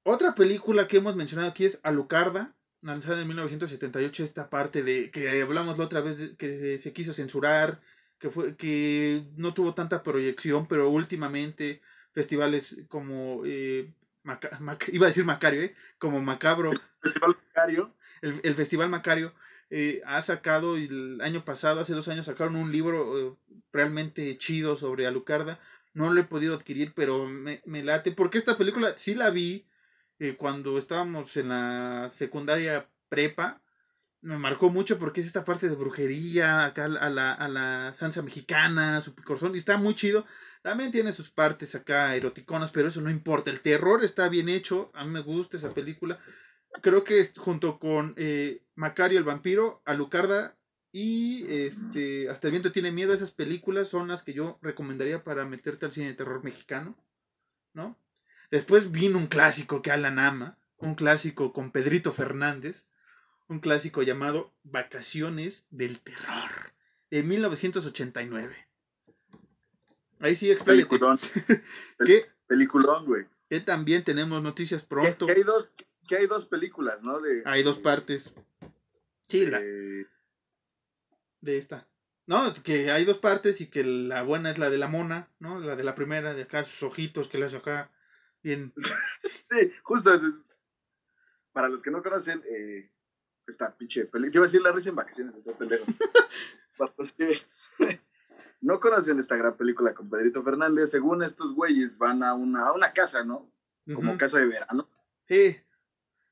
[0.04, 5.42] otra película que hemos mencionado aquí es Alucarda, lanzada en 1978, esta parte de que
[5.42, 7.82] hablamos la otra vez que se quiso censurar,
[8.18, 11.82] que fue que no tuvo tanta proyección, pero últimamente
[12.14, 13.94] festivales como eh,
[14.92, 15.76] iba a decir Macario, ¿eh?
[15.98, 16.72] como Macabro.
[16.72, 17.94] El Festival Macario.
[18.22, 19.34] El, Festival Macario
[19.70, 23.34] eh, ha sacado, el año pasado, hace dos años, sacaron un libro eh,
[23.74, 25.60] realmente chido sobre Alucarda.
[25.94, 29.66] No lo he podido adquirir, pero me, me late, porque esta película sí la vi,
[30.22, 33.60] eh, cuando estábamos en la secundaria prepa,
[34.22, 38.22] me marcó mucho porque es esta parte de brujería, acá a la, a la salsa
[38.22, 40.28] mexicana, su picorzón, y está muy chido.
[40.62, 43.50] También tiene sus partes acá eroticonas, pero eso no importa.
[43.50, 46.20] El terror está bien hecho, a mí me gusta esa película.
[46.84, 50.56] Creo que junto con eh, Macario el vampiro, Alucarda
[50.92, 55.46] y este Hasta el viento tiene miedo, esas películas son las que yo recomendaría para
[55.46, 56.96] meterte al cine de terror mexicano,
[57.74, 57.98] ¿no?
[58.52, 62.86] Después vino un clásico que Alan ama, un clásico con Pedrito Fernández,
[63.48, 66.74] un clásico llamado Vacaciones del Terror,
[67.10, 68.68] de 1989.
[70.20, 70.88] Ahí sí, expláyate.
[70.88, 71.18] Peliculón.
[72.06, 72.26] ¿Qué?
[72.46, 73.26] Peliculón, güey.
[73.50, 75.26] Que también tenemos noticias pronto.
[75.26, 75.74] Que, hay, dos,
[76.08, 77.20] que hay dos películas, ¿no?
[77.20, 78.34] De, hay dos partes.
[79.28, 81.88] Sí, la, de esta.
[82.28, 85.60] No, que hay dos partes y que la buena es la de la mona, ¿no?
[85.60, 87.90] La de la primera, de acá sus ojitos que le hace acá
[88.44, 88.74] Bien.
[89.50, 90.20] sí, justo.
[91.52, 92.90] para los que no conocen, eh,
[93.48, 95.86] esta pinche película, iba a decir la risa en vacaciones, está pendejo.
[96.78, 97.42] para los que
[98.62, 102.74] no conocen esta gran película con Pedrito Fernández, según estos güeyes van a una, a
[102.74, 103.52] una casa, ¿no?
[103.94, 104.88] Como casa de verano.
[105.28, 105.58] Sí.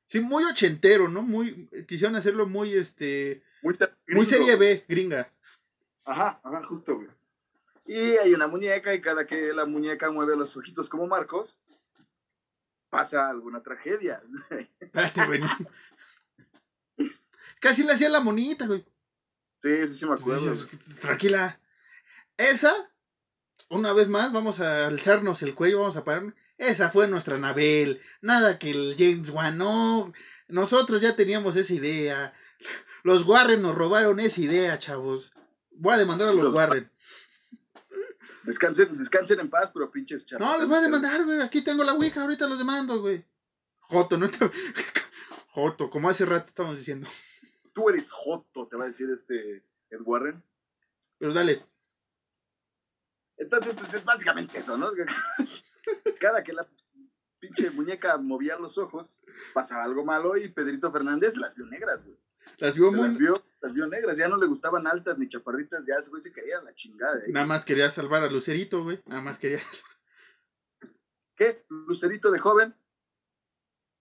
[0.06, 1.22] Sí, muy ochentero, ¿no?
[1.22, 5.32] Muy, quisieron hacerlo muy, este, Muy, muy serie B, gringa.
[6.06, 7.10] Ajá, ajá, justo, güey.
[7.86, 11.58] Y hay una muñeca y cada que la muñeca mueve los ojitos como Marcos,
[12.90, 14.22] pasa alguna tragedia.
[14.80, 15.42] Espérate, güey.
[17.60, 18.86] Casi le hacía la monita, güey.
[19.62, 20.68] Sí, sí, sí me acuerdo.
[21.02, 21.60] Tranquila.
[22.38, 22.90] Esa,
[23.70, 26.34] una vez más, vamos a alzarnos el cuello, vamos a parar.
[26.58, 28.02] Esa fue nuestra Nabel.
[28.22, 30.14] Nada que el James Wan, no.
[30.48, 32.34] Nosotros ya teníamos esa idea.
[33.04, 35.34] Los Warren nos robaron esa idea, chavos.
[35.72, 36.92] Voy a demandar a los Los Warren.
[38.44, 40.60] Descansen, descansen en paz, pero pinches No, charlatanes.
[40.60, 41.42] les voy a demandar, güey.
[41.42, 43.26] Aquí tengo la Ouija, ahorita los demando, güey.
[43.80, 44.38] Joto, no te...
[45.52, 47.10] Joto, como hace rato estábamos diciendo.
[47.74, 50.44] Tú eres Joto, te va a decir este Ed Warren.
[51.18, 51.66] Pero dale.
[53.38, 54.92] Entonces, pues es básicamente eso, ¿no?
[56.20, 56.68] Cada que la
[57.40, 59.08] pinche muñeca movía los ojos,
[59.54, 62.18] pasaba algo malo y Pedrito Fernández las vio negras, güey.
[62.58, 63.08] Las vio muy...
[63.08, 66.22] Las vio, las vio negras, ya no le gustaban altas ni chaparritas, ya ese güey
[66.22, 67.20] se caía la chingada.
[67.20, 67.32] ¿eh?
[67.32, 69.02] Nada más quería salvar a Lucerito, güey.
[69.06, 69.60] Nada más quería...
[71.36, 71.64] ¿Qué?
[71.70, 72.76] Lucerito de joven,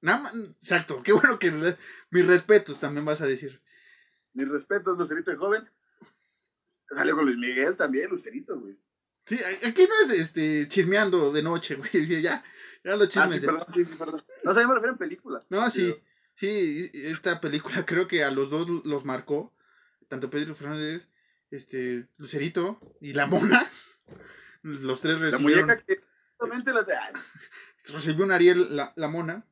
[0.01, 0.35] Nada más...
[0.61, 1.03] Exacto.
[1.03, 1.51] Qué bueno que...
[1.51, 1.77] le-
[2.11, 3.61] Mis respetos también vas a decir.
[4.33, 5.69] mis respetos, Lucerito de joven.
[6.89, 8.79] Salió con Luis Miguel también, Lucerito, güey.
[9.27, 11.91] Sí, aquí no es este chismeando de noche, güey.
[12.23, 12.45] Ya,
[12.85, 13.41] ya Ah, chismes.
[13.41, 14.25] sí, perdón, sí, sí, perdón.
[14.45, 15.45] No, o sea, yo me refiero en películas.
[15.51, 15.93] No, sí.
[15.93, 16.08] Pero-
[16.39, 19.53] Sí, esta película creo que a los dos los marcó.
[20.07, 21.09] Tanto Pedro Fernández,
[21.51, 23.69] este, Lucerito y la mona.
[24.63, 25.67] Los tres La recibieron.
[25.67, 26.01] muñeca que
[26.37, 26.95] justamente las de...
[27.93, 29.47] Recibió un Ariel la, la mona.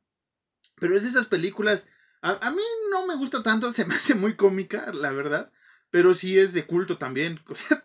[0.77, 1.87] Pero es de esas películas.
[2.23, 5.53] A, a mí no me gusta tanto, se me hace muy cómica, la verdad.
[5.91, 7.41] Pero sí es de culto también.
[7.49, 7.85] O sea,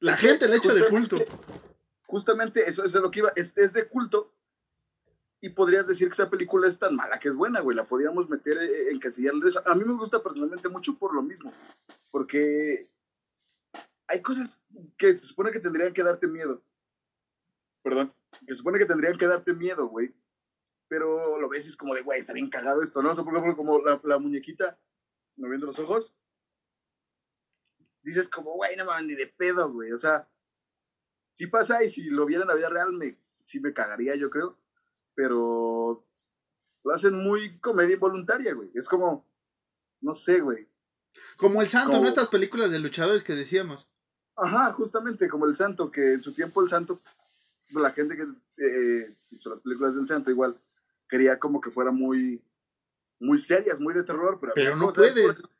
[0.00, 1.18] la gente la echa de culto.
[2.06, 3.32] Justamente eso es de lo que iba.
[3.36, 4.34] Es, es de culto.
[5.44, 7.76] Y podrías decir que esa película es tan mala que es buena, güey.
[7.76, 9.60] La podríamos meter eh, en casillarle eso.
[9.66, 11.52] A mí me gusta personalmente mucho por lo mismo.
[12.12, 12.88] Porque
[14.06, 14.48] hay cosas
[14.96, 16.62] que se supone que tendrían que darte miedo.
[17.82, 18.14] Perdón.
[18.46, 20.14] Que se supone que tendrían que darte miedo, güey.
[20.86, 23.10] Pero lo ves y es como de, güey, está bien cagado esto, ¿no?
[23.10, 24.78] O sea, por ejemplo, como la, la muñequita
[25.36, 26.14] moviendo los ojos.
[28.02, 29.90] Dices como, güey, no mames, ni de pedo, güey.
[29.90, 30.28] O sea,
[31.36, 33.16] sí pasa y si lo viera en la vida real, me,
[33.46, 34.61] sí me cagaría, yo creo.
[35.14, 36.04] Pero
[36.84, 38.70] lo hacen muy comedia involuntaria, güey.
[38.74, 39.26] Es como,
[40.00, 40.68] no sé, güey.
[41.36, 42.08] Como el santo, Como- ¿no?
[42.08, 43.86] Estas películas de luchadores que decíamos.
[44.36, 47.00] Ajá, justamente como el santo, que en su tiempo el santo,
[47.70, 48.22] la gente que
[48.56, 50.58] eh, hizo las películas del santo igual,
[51.08, 52.42] quería como que fuera muy,
[53.20, 55.38] muy serias, muy de terror, pero, Pero no puedes.
[55.40, 55.50] Por,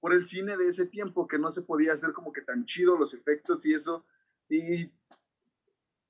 [0.00, 2.96] por el cine de ese tiempo que no se podía hacer como que tan chido
[2.96, 4.04] los efectos y eso,
[4.48, 4.90] y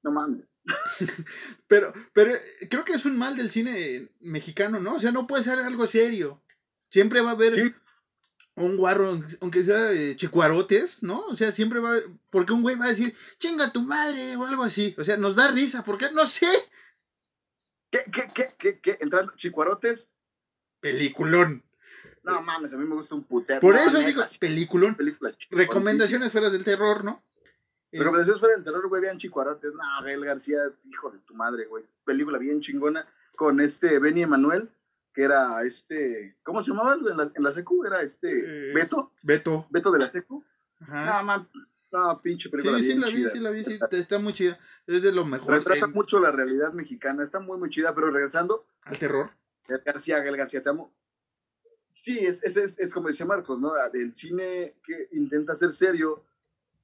[0.03, 0.55] no mames.
[1.67, 2.41] Pero, pero eh,
[2.71, 4.95] creo que es un mal del cine mexicano, ¿no?
[4.97, 6.43] O sea, no puede ser algo serio.
[6.91, 7.75] Siempre va a haber Sí.
[8.57, 11.21] un guarro, aunque sea eh, chicuarotes, ¿no?
[11.27, 14.45] O sea, siempre va a porque un güey va a decir, chinga tu madre o
[14.47, 14.95] algo así.
[14.99, 16.47] O sea, nos da risa, porque no sé.
[17.91, 18.99] ¿Qué, qué, qué, qué, qué?
[19.01, 20.07] Entrando, chicuarotes,
[20.81, 21.65] Peliculón.
[22.23, 23.61] no mames, a mí me gusta un putero.
[23.61, 24.95] Por No, eso neta, digo, peliculón.
[24.95, 27.25] película Recomendaciones fuera del terror, ¿no?
[27.91, 27.99] Sí.
[27.99, 29.73] Recomendaciones fuera del terror, güey, vean chicuarotes.
[29.75, 31.85] No, Gael García, hijo de tu madre, güey.
[32.05, 34.71] Película bien chingona con este Benny Emanuel,
[35.15, 37.85] que era este, ¿cómo se llamaba en la, en la secu?
[37.85, 39.67] Era este, Eh, Beto, Beto.
[39.71, 40.45] Beto de la secu.
[40.81, 41.19] Ajá.
[41.21, 41.49] No, man,
[41.91, 43.31] no, pinche película Sí, sí la vi, chida.
[43.31, 44.59] sí la vi, sí, está muy chida.
[44.87, 48.11] Es de lo mejor Retrata en- mucho la realidad mexicana, está muy, muy chida, pero
[48.11, 49.31] regresando, al terror.
[49.67, 50.93] Gael García, Gael García, te amo.
[51.95, 53.73] Sí, es, es, es, es como dice Marcos, ¿no?
[53.93, 56.25] El cine que intenta ser serio,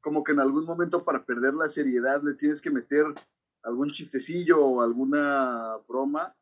[0.05, 3.07] como que en algún momento para perder la seriedad le tienes que meter
[3.63, 6.37] algún chistecillo o alguna broma,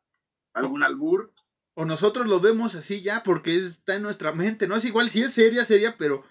[0.52, 1.32] algún albur.
[1.74, 4.74] O nosotros lo vemos así ya porque está en nuestra mente, ¿no?
[4.74, 6.24] Es igual, si es seria, seria, pero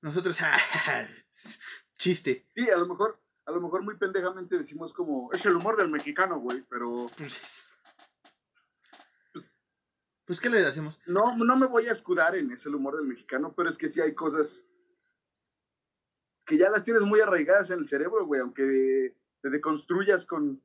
[0.00, 1.06] nosotros, ah,
[1.98, 2.46] chiste.
[2.54, 5.90] Sí, a lo mejor, a lo mejor muy pendejamente decimos como, es el humor del
[5.90, 7.70] mexicano, güey, pero Pues,
[10.24, 10.98] pues, ¿qué le hacemos?
[11.04, 14.00] no, no me voy a escudar en ese humor del mexicano, pero es que sí
[14.00, 14.62] hay cosas
[16.50, 20.60] que ya las tienes muy arraigadas en el cerebro, güey, aunque te deconstruyas con,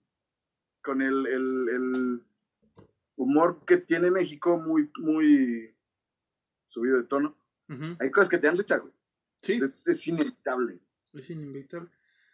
[0.81, 2.21] con el, el, el
[3.15, 5.75] humor que tiene México muy, muy
[6.69, 7.38] subido de tono.
[7.99, 8.93] Hay cosas que te han hecho, güey.
[9.43, 10.79] Sí, Es, es inevitable.
[11.13, 11.91] es inevitable.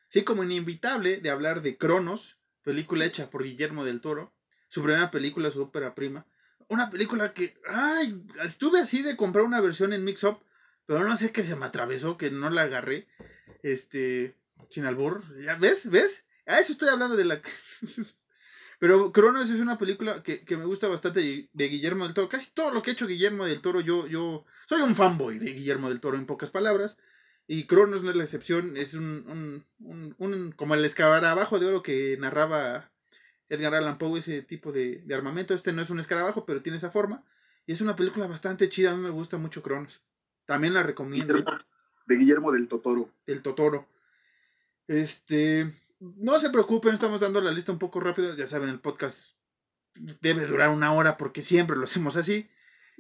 [0.08, 4.34] Sí, como inevitable de hablar de Cronos, película hecha por Guillermo del Toro,
[4.70, 6.26] su primera película, su ópera prima.
[6.70, 10.38] una película que, ay, estuve así de comprar una versión en Mix Up,
[10.86, 13.08] pero no sé qué se me atravesó, que no la agarré.
[13.64, 14.36] Este,
[14.70, 15.90] Chinalbur, ¿ya ves?
[15.90, 16.26] ¿Ves?
[16.46, 17.42] A eso estoy hablando de la...
[18.80, 22.30] Pero Cronos es una película que, me gusta bastante de Guillermo del Toro.
[22.30, 25.54] Casi todo lo que ha hecho Guillermo del Toro, yo, yo soy un fanboy de
[25.54, 26.98] Guillermo del Toro en pocas palabras.
[27.46, 31.84] Y Cronos no es la excepción, es un, un, un, como el escarabajo de oro
[31.84, 32.92] que narraba
[33.50, 35.54] Edgar Allan Poe, ese tipo de, de, armamento.
[35.54, 37.24] Este no es un escarabajo, pero tiene esa forma.
[37.68, 40.02] Y es una película bastante chida, a mí me gusta mucho Cronos.
[40.46, 41.36] También la recomiendo.
[42.12, 43.10] De Guillermo del Totoro.
[43.26, 43.88] El Totoro.
[44.88, 48.36] Este, no se preocupen, estamos dando la lista un poco rápido.
[48.36, 49.38] Ya saben, el podcast
[49.96, 52.50] debe durar una hora porque siempre lo hacemos así.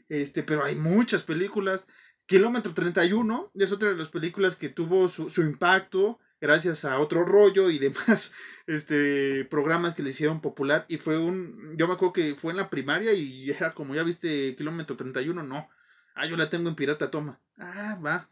[0.07, 1.85] Este, pero hay muchas películas.
[2.25, 7.69] Kilómetro 31 es otra de las películas que tuvo su, impacto gracias a otro rollo
[7.69, 8.31] y demás
[8.67, 10.85] este, programas que le hicieron popular.
[10.87, 14.03] Y fue un, yo me acuerdo que fue en la primaria y era como, ya
[14.03, 15.69] viste, kilómetro 31, no.
[16.15, 17.41] Ah, yo la tengo en pirata, toma.
[17.57, 18.29] Ah, va.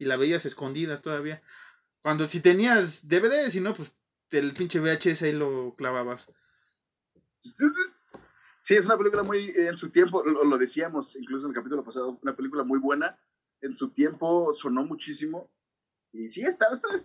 [0.00, 1.42] Y la veías escondidas todavía.
[2.02, 3.92] Cuando si tenías DVD, si no, pues
[4.30, 6.26] el pinche VHS ahí lo clavabas.
[8.62, 12.18] Sí, es una película muy, en su tiempo, lo, decíamos incluso en el capítulo pasado,
[12.22, 13.18] una película muy buena.
[13.60, 15.50] En su tiempo sonó muchísimo.
[16.12, 16.96] Y sí, estaba, estaba,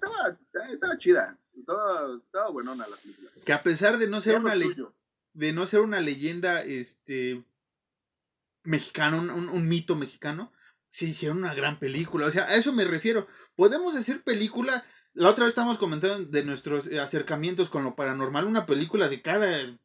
[0.71, 1.37] estaba, chida.
[1.53, 3.29] Estaba, estaba buenona la película.
[3.45, 4.55] Que a pesar de no ser una
[5.33, 7.43] de no ser una leyenda este
[8.63, 10.53] mexicano, un, un, mito mexicano,
[10.95, 12.25] se hicieron una gran película.
[12.25, 13.27] O sea, a eso me refiero.
[13.57, 14.85] Podemos hacer película.
[15.13, 18.45] La otra vez estábamos comentando de nuestros eh, acercamientos con lo paranormal.
[18.45, 19.77] Una película de cada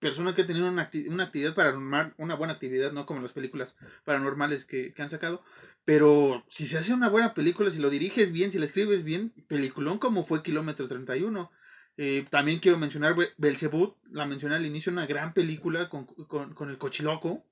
[0.00, 3.74] persona que ha tenido una, una actividad paranormal, una buena actividad, no como las películas
[4.04, 5.42] paranormales que, han sacado.
[5.86, 9.32] Pero si se hace una buena película, si lo diriges bien, si la escribes bien,
[9.48, 11.50] peliculón como fue Kilómetro 31.
[11.96, 16.68] Eh, también quiero mencionar Belzebut, la mencioné al inicio, una gran película con, con, con
[16.68, 17.46] el cochiloco.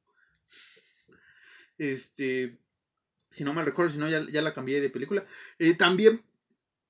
[1.79, 2.59] Este,
[3.31, 5.25] si no mal recuerdo, si no ya, la cambié de película.
[5.59, 6.23] Eh, también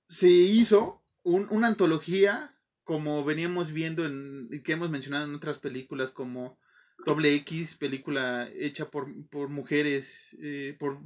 [0.08, 6.58] se hizo una antología, como veníamos viendo en, que hemos mencionado en otras películas, como
[7.04, 10.98] Doble X, película hecha por, por mujeres, eh, por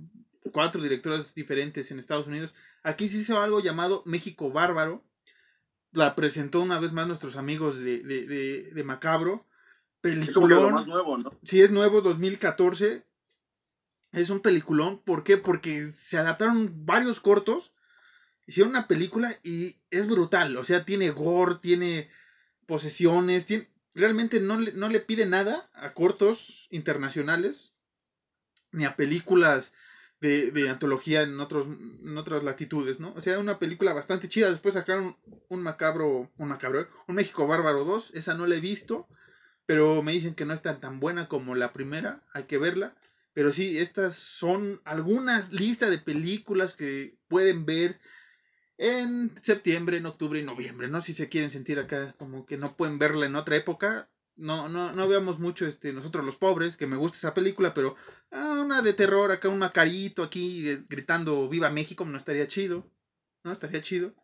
[0.52, 2.54] cuatro directoras diferentes en Estados Unidos.
[2.82, 5.04] Aquí se hizo algo llamado México Bárbaro.
[5.92, 9.46] La presentó una vez más nuestros amigos de, de, de, Macabro.
[10.00, 10.78] Peliculón.
[10.78, 11.38] Es nuevo, ¿no?
[11.42, 13.04] Sí, es nuevo, 2014
[14.12, 15.00] es un peliculón.
[15.02, 15.36] ¿Por qué?
[15.38, 17.72] Porque se adaptaron varios cortos,
[18.46, 20.56] hicieron una película y es brutal.
[20.56, 22.10] O sea, tiene gore, tiene
[22.66, 27.74] posesiones, tiene, realmente no le, no le pide nada a cortos internacionales
[28.70, 29.72] ni a películas
[30.22, 33.12] de, antología en, otros, en otras latitudes, ¿no?
[33.14, 34.50] O sea, una película bastante chida.
[34.50, 35.16] Después sacaron
[35.48, 38.12] un macabro, un macabro, un México Bárbaro 2.
[38.14, 39.08] Esa no la he visto,
[39.66, 42.22] pero me dicen que no está tan buena como la primera.
[42.32, 42.94] Hay que verla.
[43.34, 47.98] Pero sí, estas son algunas listas de películas que pueden ver
[48.78, 51.00] en septiembre, en octubre y noviembre, ¿no?
[51.00, 54.10] Si se quieren sentir acá como que no pueden verla en otra época.
[54.34, 57.96] No, no, no veamos mucho este, nosotros los pobres, que me gusta esa película, pero
[58.30, 62.90] ah, una de terror, acá un macarito aquí eh, gritando Viva México, no estaría chido.
[63.44, 63.52] ¿No?
[63.52, 64.14] Estaría chido.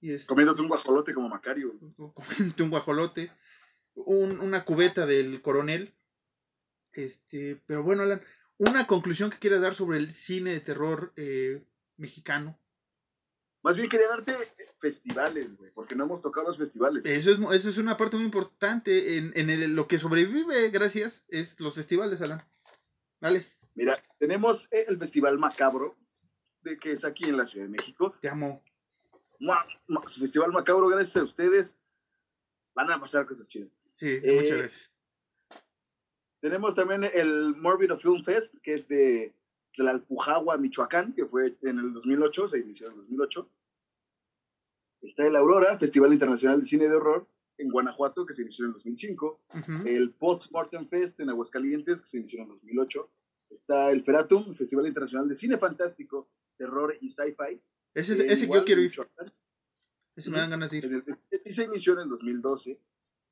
[0.00, 1.74] Y es, Comiéndote un guajolote como Macario.
[2.14, 3.32] Comiéndote un guajolote.
[3.94, 5.94] Un, una cubeta del coronel.
[6.92, 8.22] Este, pero bueno, Alan,
[8.58, 11.64] una conclusión que quieras dar sobre el cine de terror eh,
[11.96, 12.58] mexicano.
[13.62, 14.36] Más bien quería darte
[14.80, 17.04] festivales, güey, porque no hemos tocado los festivales.
[17.04, 19.18] Eso es, eso es una parte muy importante.
[19.18, 22.44] En, en lo que sobrevive, gracias, es los festivales, Alan.
[23.20, 23.44] Dale.
[23.74, 25.96] Mira, tenemos el Festival Macabro,
[26.62, 28.14] de que es aquí en la Ciudad de México.
[28.20, 28.62] Te amo.
[30.18, 31.78] Festival Macabro, gracias a ustedes,
[32.74, 33.70] van a pasar cosas chidas.
[33.96, 34.95] Sí, muchas eh, gracias.
[36.46, 39.34] Tenemos también el Morbid Film Fest, que es de
[39.74, 43.50] Tlalpujagua, Michoacán, que fue en el 2008, se inició en el 2008.
[45.02, 47.26] Está el Aurora, Festival Internacional de Cine de Horror,
[47.58, 49.40] en Guanajuato, que se inició en el 2005.
[49.86, 53.10] El Post-Mortem Fest en Aguascalientes, que se inició en el 2008.
[53.50, 57.60] Está el Feratum, Festival Internacional de Cine Fantástico, Terror y Sci-Fi.
[57.92, 58.92] Ese, ese yo quiero ir.
[60.14, 61.04] Ese me dan ganas de ir.
[61.52, 62.80] Se inició en el 2012.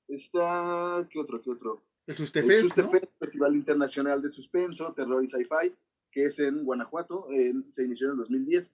[0.09, 1.85] Está, ¿qué otro, qué otro?
[2.07, 2.75] El Sustefest,
[3.19, 5.75] Festival Internacional de Suspenso, Terror y Sci-Fi,
[6.11, 7.27] que es en Guanajuato,
[7.71, 8.71] se inició en el 2010.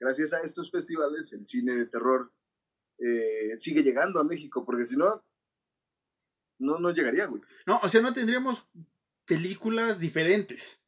[0.00, 2.32] Gracias a estos festivales, el cine de terror
[2.98, 5.24] eh, sigue llegando a México, porque si no,
[6.58, 7.42] no, no llegaría, güey.
[7.66, 8.66] No, o sea, no tendríamos
[9.24, 10.82] películas diferentes,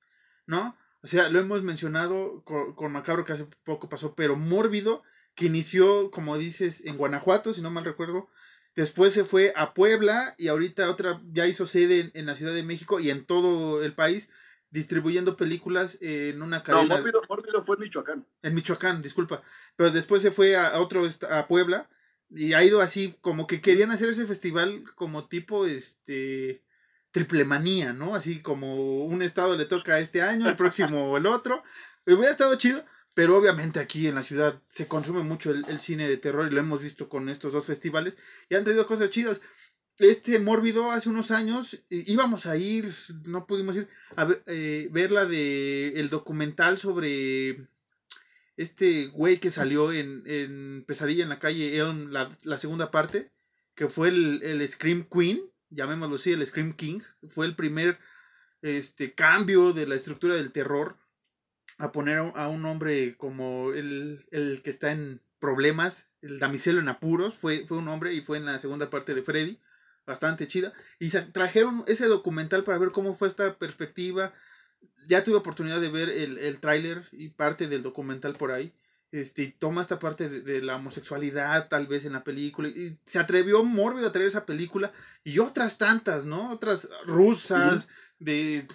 [0.46, 0.76] ¿no?
[1.02, 5.02] O sea, lo hemos mencionado con, con, Macabro que hace poco pasó, pero Mórbido,
[5.34, 8.28] que inició, como dices, en Guanajuato, si no mal recuerdo,
[8.76, 12.64] Después se fue a Puebla y ahorita otra ya hizo sede en, la Ciudad de
[12.64, 14.28] México y en todo el país
[14.70, 16.96] distribuyendo películas en una cadena.
[16.96, 16.96] No,
[17.28, 18.26] Mórbido, fue en Michoacán.
[18.42, 19.42] En Michoacán, disculpa.
[19.76, 21.88] Pero después se fue a, otro, a Puebla
[22.30, 26.64] y ha ido así, como que querían hacer ese festival como tipo, este,
[27.12, 28.16] triple manía, ¿no?
[28.16, 31.62] Así como un estado le toca este año, el próximo el otro.
[32.06, 32.84] Hubiera estado chido,
[33.14, 36.60] pero obviamente aquí en la ciudad se consume mucho el, cine de terror y lo
[36.60, 38.16] hemos visto con estos dos festivales
[38.48, 39.40] y han traído cosas chidas.
[39.98, 42.92] Este Mórbido hace unos años íbamos a ir,
[43.24, 47.68] no pudimos ir, a ver, eh, la de el documental sobre
[48.56, 51.78] este güey que salió en, Pesadilla en la calle,
[52.10, 53.30] la, la segunda parte,
[53.76, 55.40] que fue el, el Scream Queen,
[55.70, 57.98] llamémoslo así, el Scream King, fue el primer
[58.62, 60.96] este, cambio de la estructura del terror
[61.78, 64.26] a poner a un hombre como el,
[64.62, 68.46] que está en problemas, el damiselo en apuros, fue, fue un hombre y fue en
[68.46, 69.60] la segunda parte de Freddy,
[70.06, 70.72] bastante chida.
[70.98, 74.32] Y trajeron ese documental para ver cómo fue esta perspectiva.
[75.06, 78.74] Ya tuve oportunidad de ver el, el tráiler y parte del documental por ahí.
[79.14, 82.68] Este, toma esta parte de, la homosexualidad tal vez en la película.
[82.68, 84.90] Y se atrevió Mórbido a traer esa película
[85.22, 86.50] y otras tantas, ¿no?
[86.50, 87.86] Otras rusas,
[88.24, 88.66] de,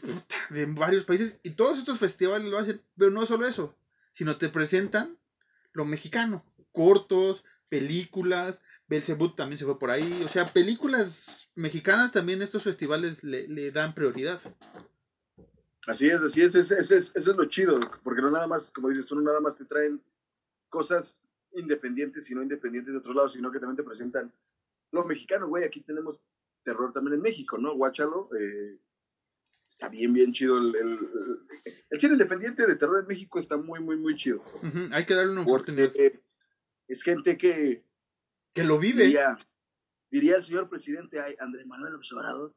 [0.50, 1.40] de varios países.
[1.44, 3.76] Y todos estos festivales lo hacen, pero no solo eso,
[4.14, 5.18] sino te presentan
[5.74, 6.46] lo mexicano.
[6.72, 10.24] Cortos, películas, Belzebut también se fue por ahí.
[10.24, 14.40] O sea, películas mexicanas también estos festivales le, dan prioridad.
[15.88, 18.90] Así es, así es, eso es, es, es lo chido, porque no nada más, como
[18.90, 20.02] dices tú, no nada más te traen
[20.70, 21.20] cosas
[21.54, 24.32] independientes y no independientes de otros lados, sino que también te presentan
[24.92, 26.20] los mexicanos, güey, aquí tenemos
[26.64, 27.76] terror también en México, ¿no?
[27.76, 28.78] Guáchalo, eh,
[29.70, 30.58] está bien, bien chido.
[30.58, 30.76] El,
[31.90, 34.44] el, cine independiente de terror en México está muy, muy, muy chido.
[34.92, 35.92] Hay que darle una oportunidad.
[36.88, 37.84] es gente que...
[38.54, 39.06] Que lo vive.
[40.12, 42.56] Diría, el señor presidente Andrés Manuel Observador,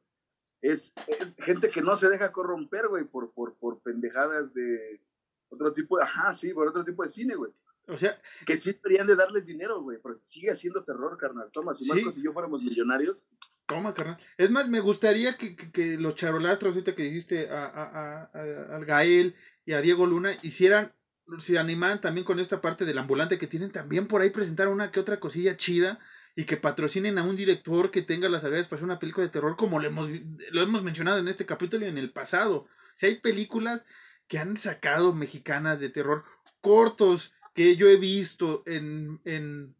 [0.63, 5.03] es, es, gente que no se deja corromper, güey, por, por, por pendejadas de
[5.51, 7.53] otro tipo de, ajá, sí, por otro tipo de cine, güey.
[7.89, 8.19] O sea.
[8.47, 11.51] Que sí deberían de darles dinero, güey, porque sigue haciendo terror, carnal.
[11.53, 13.29] Toma, si Marcos y yo fuéramos millonarios.
[13.73, 14.19] Toma, carnal.
[14.37, 19.35] Es más, me gustaría que, que, los charolastros, ahorita que dijiste a, a, a, Gael
[19.65, 20.93] y a Diego Luna, hicieran,
[21.39, 24.91] se animaran también con esta parte del ambulante que tienen también por ahí presentar una
[24.91, 25.99] que otra cosilla chida
[26.37, 29.33] y que patrocinen a un director que tenga las habilidades para hacer una película de
[29.33, 30.11] terror como lo hemos,
[30.51, 32.69] lo hemos mencionado en este capítulo y en el pasado.
[32.97, 33.87] Si hay películas
[34.29, 36.25] que han sacado mexicanas de terror
[36.61, 39.75] cortos que yo he visto en, en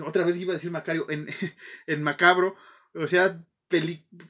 [0.00, 1.28] otra vez iba a decir Macario, en,
[1.86, 2.56] en Macabro,
[2.94, 3.40] o sea,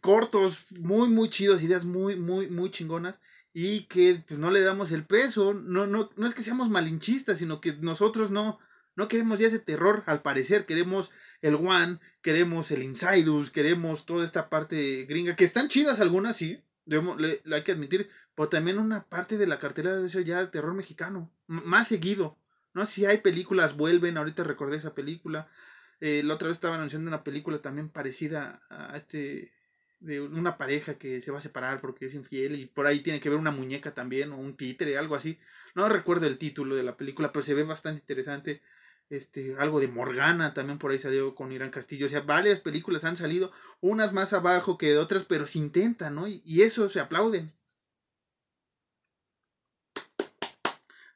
[0.01, 3.21] cortos muy, muy chidos, ideas muy, muy, muy chingonas
[3.53, 7.39] y que pues, no le damos el peso, no, no, no es que seamos malinchistas,
[7.39, 8.59] sino que nosotros no,
[8.97, 11.11] no queremos ya ese terror, al parecer, queremos
[11.43, 16.63] el One, queremos el Insidus, queremos toda esta parte gringa, que están chidas algunas, sí,
[16.85, 20.51] debemos, le, hay que admitir, pero también una parte de la cartera debe ser ya
[20.51, 22.37] terror mexicano, más seguido.
[22.73, 25.49] No si hay películas, vuelven, ahorita recordé esa película.
[26.07, 29.55] Eh, la otra vez estaba anunciando una película también parecida a este,
[30.01, 33.21] de una pareja que se va a separar porque es infiel y por ahí tiene
[33.21, 35.39] que ver una muñeca también o un títere, algo así.
[35.75, 38.61] No recuerdo el título de la película, pero se ve bastante interesante.
[39.09, 42.05] Este, algo de Morgana también por ahí salió con Irán Castillo.
[42.05, 43.51] O sea, varias películas han salido,
[43.81, 46.29] unas más abajo que otras, pero se intentan, ¿no?
[46.29, 47.51] Y, y eso se aplauden.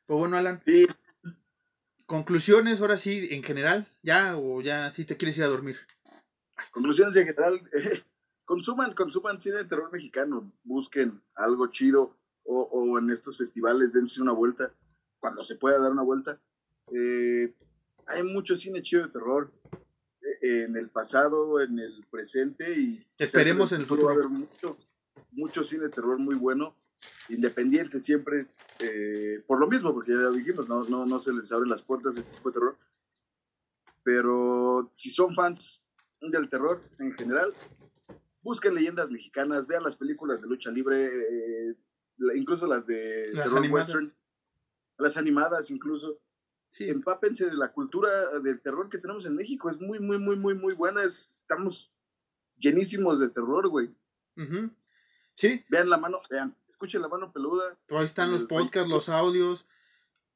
[0.06, 0.62] Pues bueno, Alan.
[0.64, 0.86] Sí,
[2.08, 5.76] conclusiones, ahora sí, en general, ya, o ya si te quieres ir a dormir.
[6.72, 7.60] Conclusiones en general,
[8.46, 12.16] consuman, consuman cine de terror mexicano, busquen algo chido,
[12.50, 14.72] o, en estos festivales dense una vuelta,
[15.20, 16.40] cuando se pueda dar una vuelta.
[16.90, 17.52] Eh,
[18.06, 19.52] hay mucho cine chido de terror
[20.40, 24.06] eh, en el pasado, en el presente y esperemos en el futuro.
[24.06, 24.78] Va a haber mucho,
[25.32, 26.74] mucho cine de terror muy bueno
[27.28, 28.46] independiente siempre,
[28.80, 32.16] eh, por lo mismo, porque ya dijimos, no, no, no se les abren las puertas
[32.16, 32.78] a este tipo de terror.
[34.02, 35.82] Pero si son fans
[36.20, 37.54] del terror en general,
[38.42, 41.76] busquen leyendas mexicanas, vean las películas de lucha libre, eh,
[42.34, 44.12] incluso las de terror western,
[44.98, 46.20] las animadas incluso.
[46.70, 46.88] Sí.
[46.88, 50.54] Empápense de la cultura del terror que tenemos en México, es muy, muy, muy, muy,
[50.54, 51.92] muy buena, estamos
[52.58, 53.90] llenísimos de terror, güey.
[55.34, 55.64] Sí.
[55.68, 57.76] Vean la mano, vean, escuchen La Mano Peluda.
[57.90, 59.66] Ahí están los podcasts, los audios.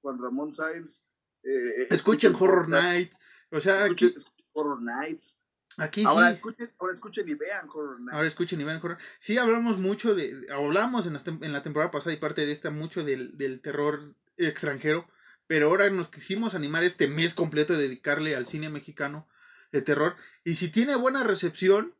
[0.01, 0.99] Juan Ramón Sainz.
[1.45, 3.17] Eh, escuchen, Horror Nights.
[3.53, 4.13] O sea, aquí.
[4.53, 5.39] Horror Nights.
[5.79, 8.15] Aquí ahora Escuchen, ahora escuchen y vean Horror Nights.
[8.15, 10.49] Ahora escuchen y vean Horror Sí, hablamos mucho de.
[10.53, 14.17] Hablamos en la, en la temporada pasada y parte de esta mucho del, del terror
[14.37, 15.07] extranjero.
[15.47, 19.29] Pero ahora nos quisimos animar este mes completo de dedicarle al cine mexicano.
[19.71, 20.17] de terror.
[20.43, 21.95] Y si tiene buena recepción,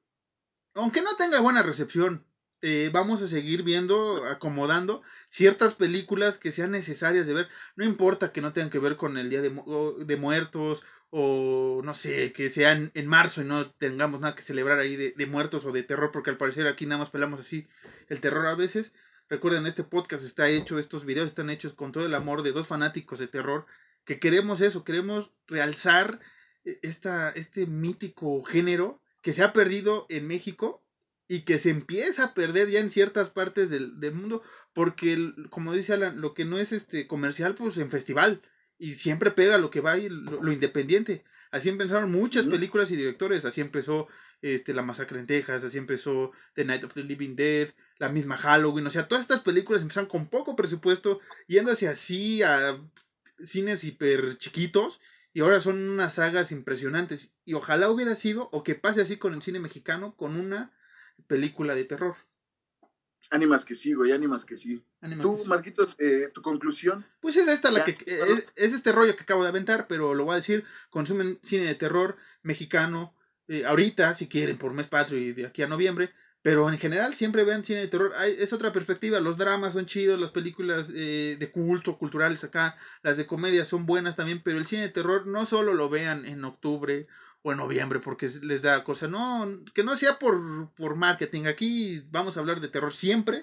[0.75, 2.25] aunque no tenga buena recepción,
[2.63, 7.49] eh, vamos a seguir viendo, acomodando ciertas películas que sean necesarias de ver.
[7.77, 12.33] No importa que no tengan que ver con el Día de, Muertos o no sé,
[12.33, 15.73] que sean en marzo y no tengamos nada que celebrar ahí de, de, muertos o
[15.73, 17.67] de terror, porque al parecer aquí nada más pelamos así
[18.09, 18.95] el terror a veces.
[19.29, 22.67] Recuerden, este podcast está hecho, estos videos están hechos con todo el amor de dos
[22.67, 23.67] fanáticos de terror
[24.05, 26.21] que queremos eso, queremos realzar
[26.65, 30.83] e, esta, este mítico género que se ha perdido en México
[31.29, 34.43] y que se empieza a perder ya en ciertas partes del, del mundo,
[34.75, 38.43] porque como dice Alan, lo que no es este comercial, pues en festival,
[38.79, 41.25] y siempre pega lo que va y lo, lo independiente.
[41.51, 44.09] Así empezaron muchas películas y directores, así empezó
[44.41, 47.69] este, La Masacre en Texas, así empezó The Night of the Living Dead,
[47.99, 52.81] la misma Halloween, o sea, todas estas películas empezaron con poco presupuesto, yéndose así a
[53.45, 55.01] cines hiper chiquitos,
[55.35, 57.33] y ahora son unas sagas impresionantes.
[57.45, 60.73] Y ojalá hubiera sido, o que pase así con el cine mexicano, con una
[61.27, 62.17] película de terror.
[63.31, 64.85] Ánimas que sí, güey, ánimas que sí.
[65.01, 65.49] Ánimas Tú, que sí.
[65.49, 67.07] Marquitos, eh, tu conclusión.
[67.21, 67.93] Pues es esta la que.
[67.93, 71.65] Es, es, este rollo que acabo de aventar, pero lo voy a decir: consumen cine
[71.65, 73.15] de terror mexicano.
[73.49, 76.13] Eh, ahorita, si quieren, por mes patrio y de aquí a noviembre.
[76.43, 78.13] Pero en general siempre vean cine de terror.
[78.17, 79.21] Hay, es otra perspectiva.
[79.21, 83.87] Los dramas son chidos, las películas eh, de culto, culturales acá, las de comedia son
[83.87, 84.43] buenas también.
[84.43, 87.07] Pero el cine de terror no solo lo vean en octubre
[87.43, 89.09] o en noviembre porque les da cosa.
[89.09, 91.45] No, que no sea por, por marketing.
[91.47, 93.43] Aquí vamos a hablar de terror siempre.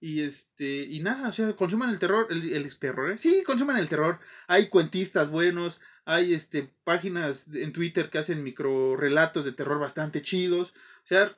[0.00, 3.18] Y este, y nada, o sea, consuman el terror, el, el terror, ¿eh?
[3.18, 4.18] Sí, consuman el terror.
[4.48, 10.20] Hay cuentistas buenos, hay este páginas en Twitter que hacen micro relatos de terror bastante
[10.20, 10.74] chidos.
[11.04, 11.34] O sea,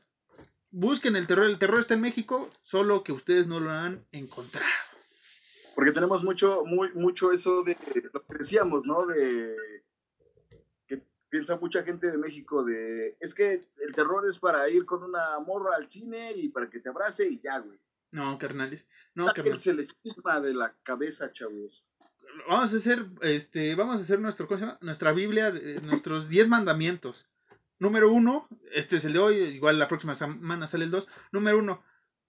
[0.72, 4.66] busquen el terror, el terror está en México, solo que ustedes no lo han encontrado.
[5.76, 7.76] Porque tenemos mucho, muy, mucho eso de
[8.12, 9.06] lo que decíamos, ¿no?
[9.06, 9.54] De
[11.28, 15.38] piensa mucha gente de México de, es que el terror es para ir con una
[15.40, 17.78] morra al cine y para que te abrace y ya, güey.
[18.12, 18.88] No, carnales.
[19.14, 19.66] No, carnales.
[19.66, 21.84] el estigma de la cabeza, chavos.
[22.48, 24.48] Vamos a hacer, este, vamos a hacer nuestro,
[24.80, 27.28] nuestra Biblia, de, nuestros 10 mandamientos.
[27.78, 31.08] Número uno, este es el de hoy, igual la próxima semana sale el 2.
[31.32, 31.82] Número uno,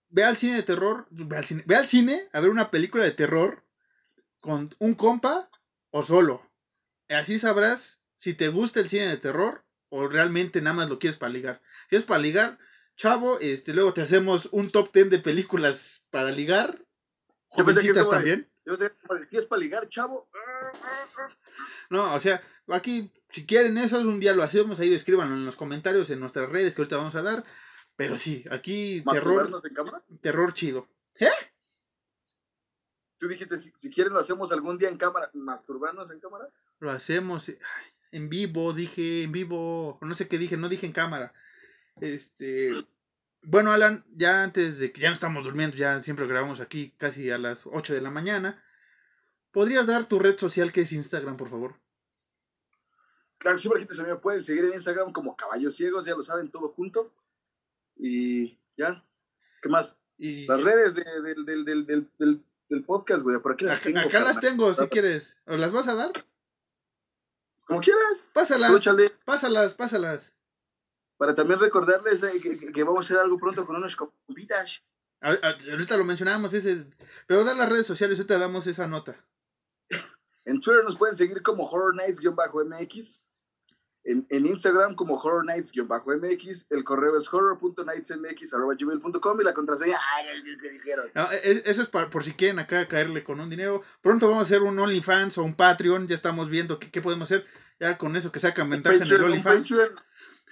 [0.10, 3.04] ve al cine de terror, ve al cine, ve al cine a ver una película
[3.04, 3.64] de terror
[4.39, 5.50] con un compa
[5.91, 6.41] o solo.
[7.10, 11.18] Así sabrás si te gusta el cine de terror o realmente nada más lo quieres
[11.18, 11.61] para ligar.
[11.89, 12.59] Si es para ligar,
[12.95, 16.84] chavo, este, luego te hacemos un top 10 de películas para ligar.
[17.49, 18.49] Jovencitas también.
[19.30, 20.30] si es para ligar, chavo.
[21.89, 25.55] No, o sea, aquí, si quieren eso, un día lo hacemos, ahí escríbanlo en los
[25.55, 27.45] comentarios en nuestras redes que ahorita vamos a dar.
[27.95, 29.49] Pero sí, aquí terror.
[29.63, 30.03] En cámara?
[30.22, 30.88] Terror chido.
[31.20, 31.30] ¿Eh?
[33.18, 36.47] Tú dijiste, si, si, quieren lo hacemos algún día en cámara, masturbarnos en cámara.
[36.80, 37.49] Lo hacemos.
[37.49, 37.55] Ay,
[38.12, 41.34] en vivo, dije en vivo, no sé qué dije, no dije en cámara.
[42.01, 42.72] Este,
[43.41, 47.32] bueno, Alan, ya antes de que ya no estamos durmiendo, ya siempre grabamos aquí casi
[47.32, 48.64] a las 8 de la mañana.
[49.51, 51.76] ¿Podrías dar tu red social que es Instagram, por favor?
[53.38, 56.51] Claro, siempre gente se me pueden seguir en Instagram como Caballos Ciegos, ya lo saben,
[56.51, 57.14] todo junto.
[57.95, 59.03] Y ya,
[59.62, 59.95] ¿qué más?
[60.18, 63.84] Y, las redes de, de, del, del, del, del, podcast, güey, por aquí las acá,
[63.86, 63.99] tengo.
[63.99, 65.38] Acá las tengo, si quieres.
[65.45, 66.12] ¿O las vas a dar?
[67.68, 68.28] Como quieras.
[68.34, 68.72] Pásalas.
[69.26, 70.34] Pásalas, pásalas.
[71.18, 74.82] Para también recordarles que, que, que, vamos a hacer algo pronto con unos compitas.
[75.20, 76.86] Ahorita lo mencionábamos, ese,
[77.26, 79.15] pero dar las redes sociales, ahorita damos esa nota.
[80.45, 83.22] En Twitter nos pueden seguir como Horror Nights-MX.
[84.08, 86.68] En, en, Instagram como Horror Nights-MX.
[86.70, 89.99] El correo es horror.nightsmx.gmail.com y la contraseña.
[90.16, 90.28] ¡Ay,
[90.62, 91.12] que dijeron!
[91.14, 93.84] No, eso es para, por si quieren acá caerle con un dinero.
[94.01, 96.08] Pronto vamos a hacer un OnlyFans o un Patreon.
[96.08, 97.45] Ya estamos viendo qué, qué podemos hacer.
[97.82, 99.74] Ya con eso que sacan ventaja en el OnlyFans.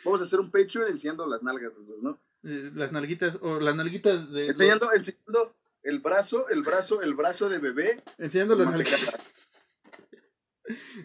[0.03, 2.19] Vamos a hacer un Patreon enseñando las nalgas, ¿no?
[2.43, 4.47] Eh, las nalguitas, o las nalguitas de.
[4.47, 4.95] Enseñando, los...
[4.95, 8.03] enseñando el brazo, el brazo, el brazo de bebé.
[8.17, 9.15] Enseñando las nalguitas.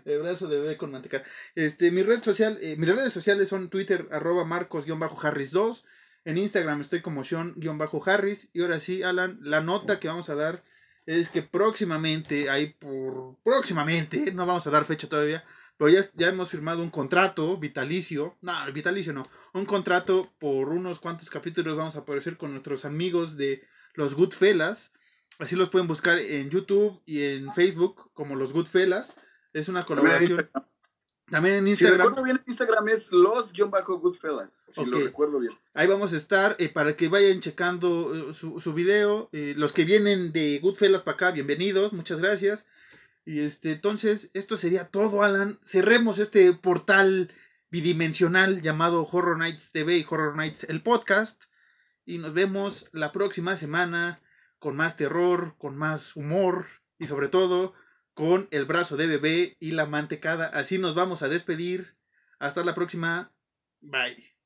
[0.05, 1.23] El brazo de bebé con manteca.
[1.55, 5.83] Este, mi red social, eh, mis redes sociales son Twitter, arroba marcos-harris2.
[6.25, 8.49] En Instagram estoy como Sean-harris.
[8.53, 10.63] Y ahora sí, Alan, la nota que vamos a dar
[11.07, 13.37] es que próximamente, ahí por.
[13.43, 15.45] Próximamente, no vamos a dar fecha todavía.
[15.79, 18.37] Pero ya, ya hemos firmado un contrato vitalicio.
[18.43, 19.27] No, vitalicio no.
[19.55, 24.93] Un contrato por unos cuantos capítulos vamos a aparecer con nuestros amigos de los Goodfellas.
[25.39, 29.15] Así los pueden buscar en YouTube y en Facebook como los Goodfellas.
[29.53, 30.49] Es una colaboración.
[31.31, 31.97] También en Instagram.
[31.97, 34.51] Si recuerdo bien, Instagram es los-goodfellas.
[34.73, 34.93] Si okay.
[34.93, 35.53] lo recuerdo bien.
[35.75, 39.29] Ahí vamos a estar eh, para que vayan checando eh, su, su, video.
[39.33, 41.93] Eh, los que vienen de Goodfellas para acá, bienvenidos.
[41.93, 42.67] Muchas gracias.
[43.25, 45.59] Y este, entonces, esto sería todo, Alan.
[45.65, 47.33] Cerremos este portal
[47.71, 51.45] bidimensional llamado Horror Nights TV y Horror Nights el podcast.
[52.05, 54.21] Y nos vemos la próxima semana
[54.59, 56.67] con más terror, con más humor
[56.99, 57.75] y sobre todo
[58.21, 60.45] con el brazo de bebé y la mantecada.
[60.49, 61.97] Así nos vamos a despedir.
[62.39, 63.33] Hasta la próxima.
[63.81, 64.40] Bye.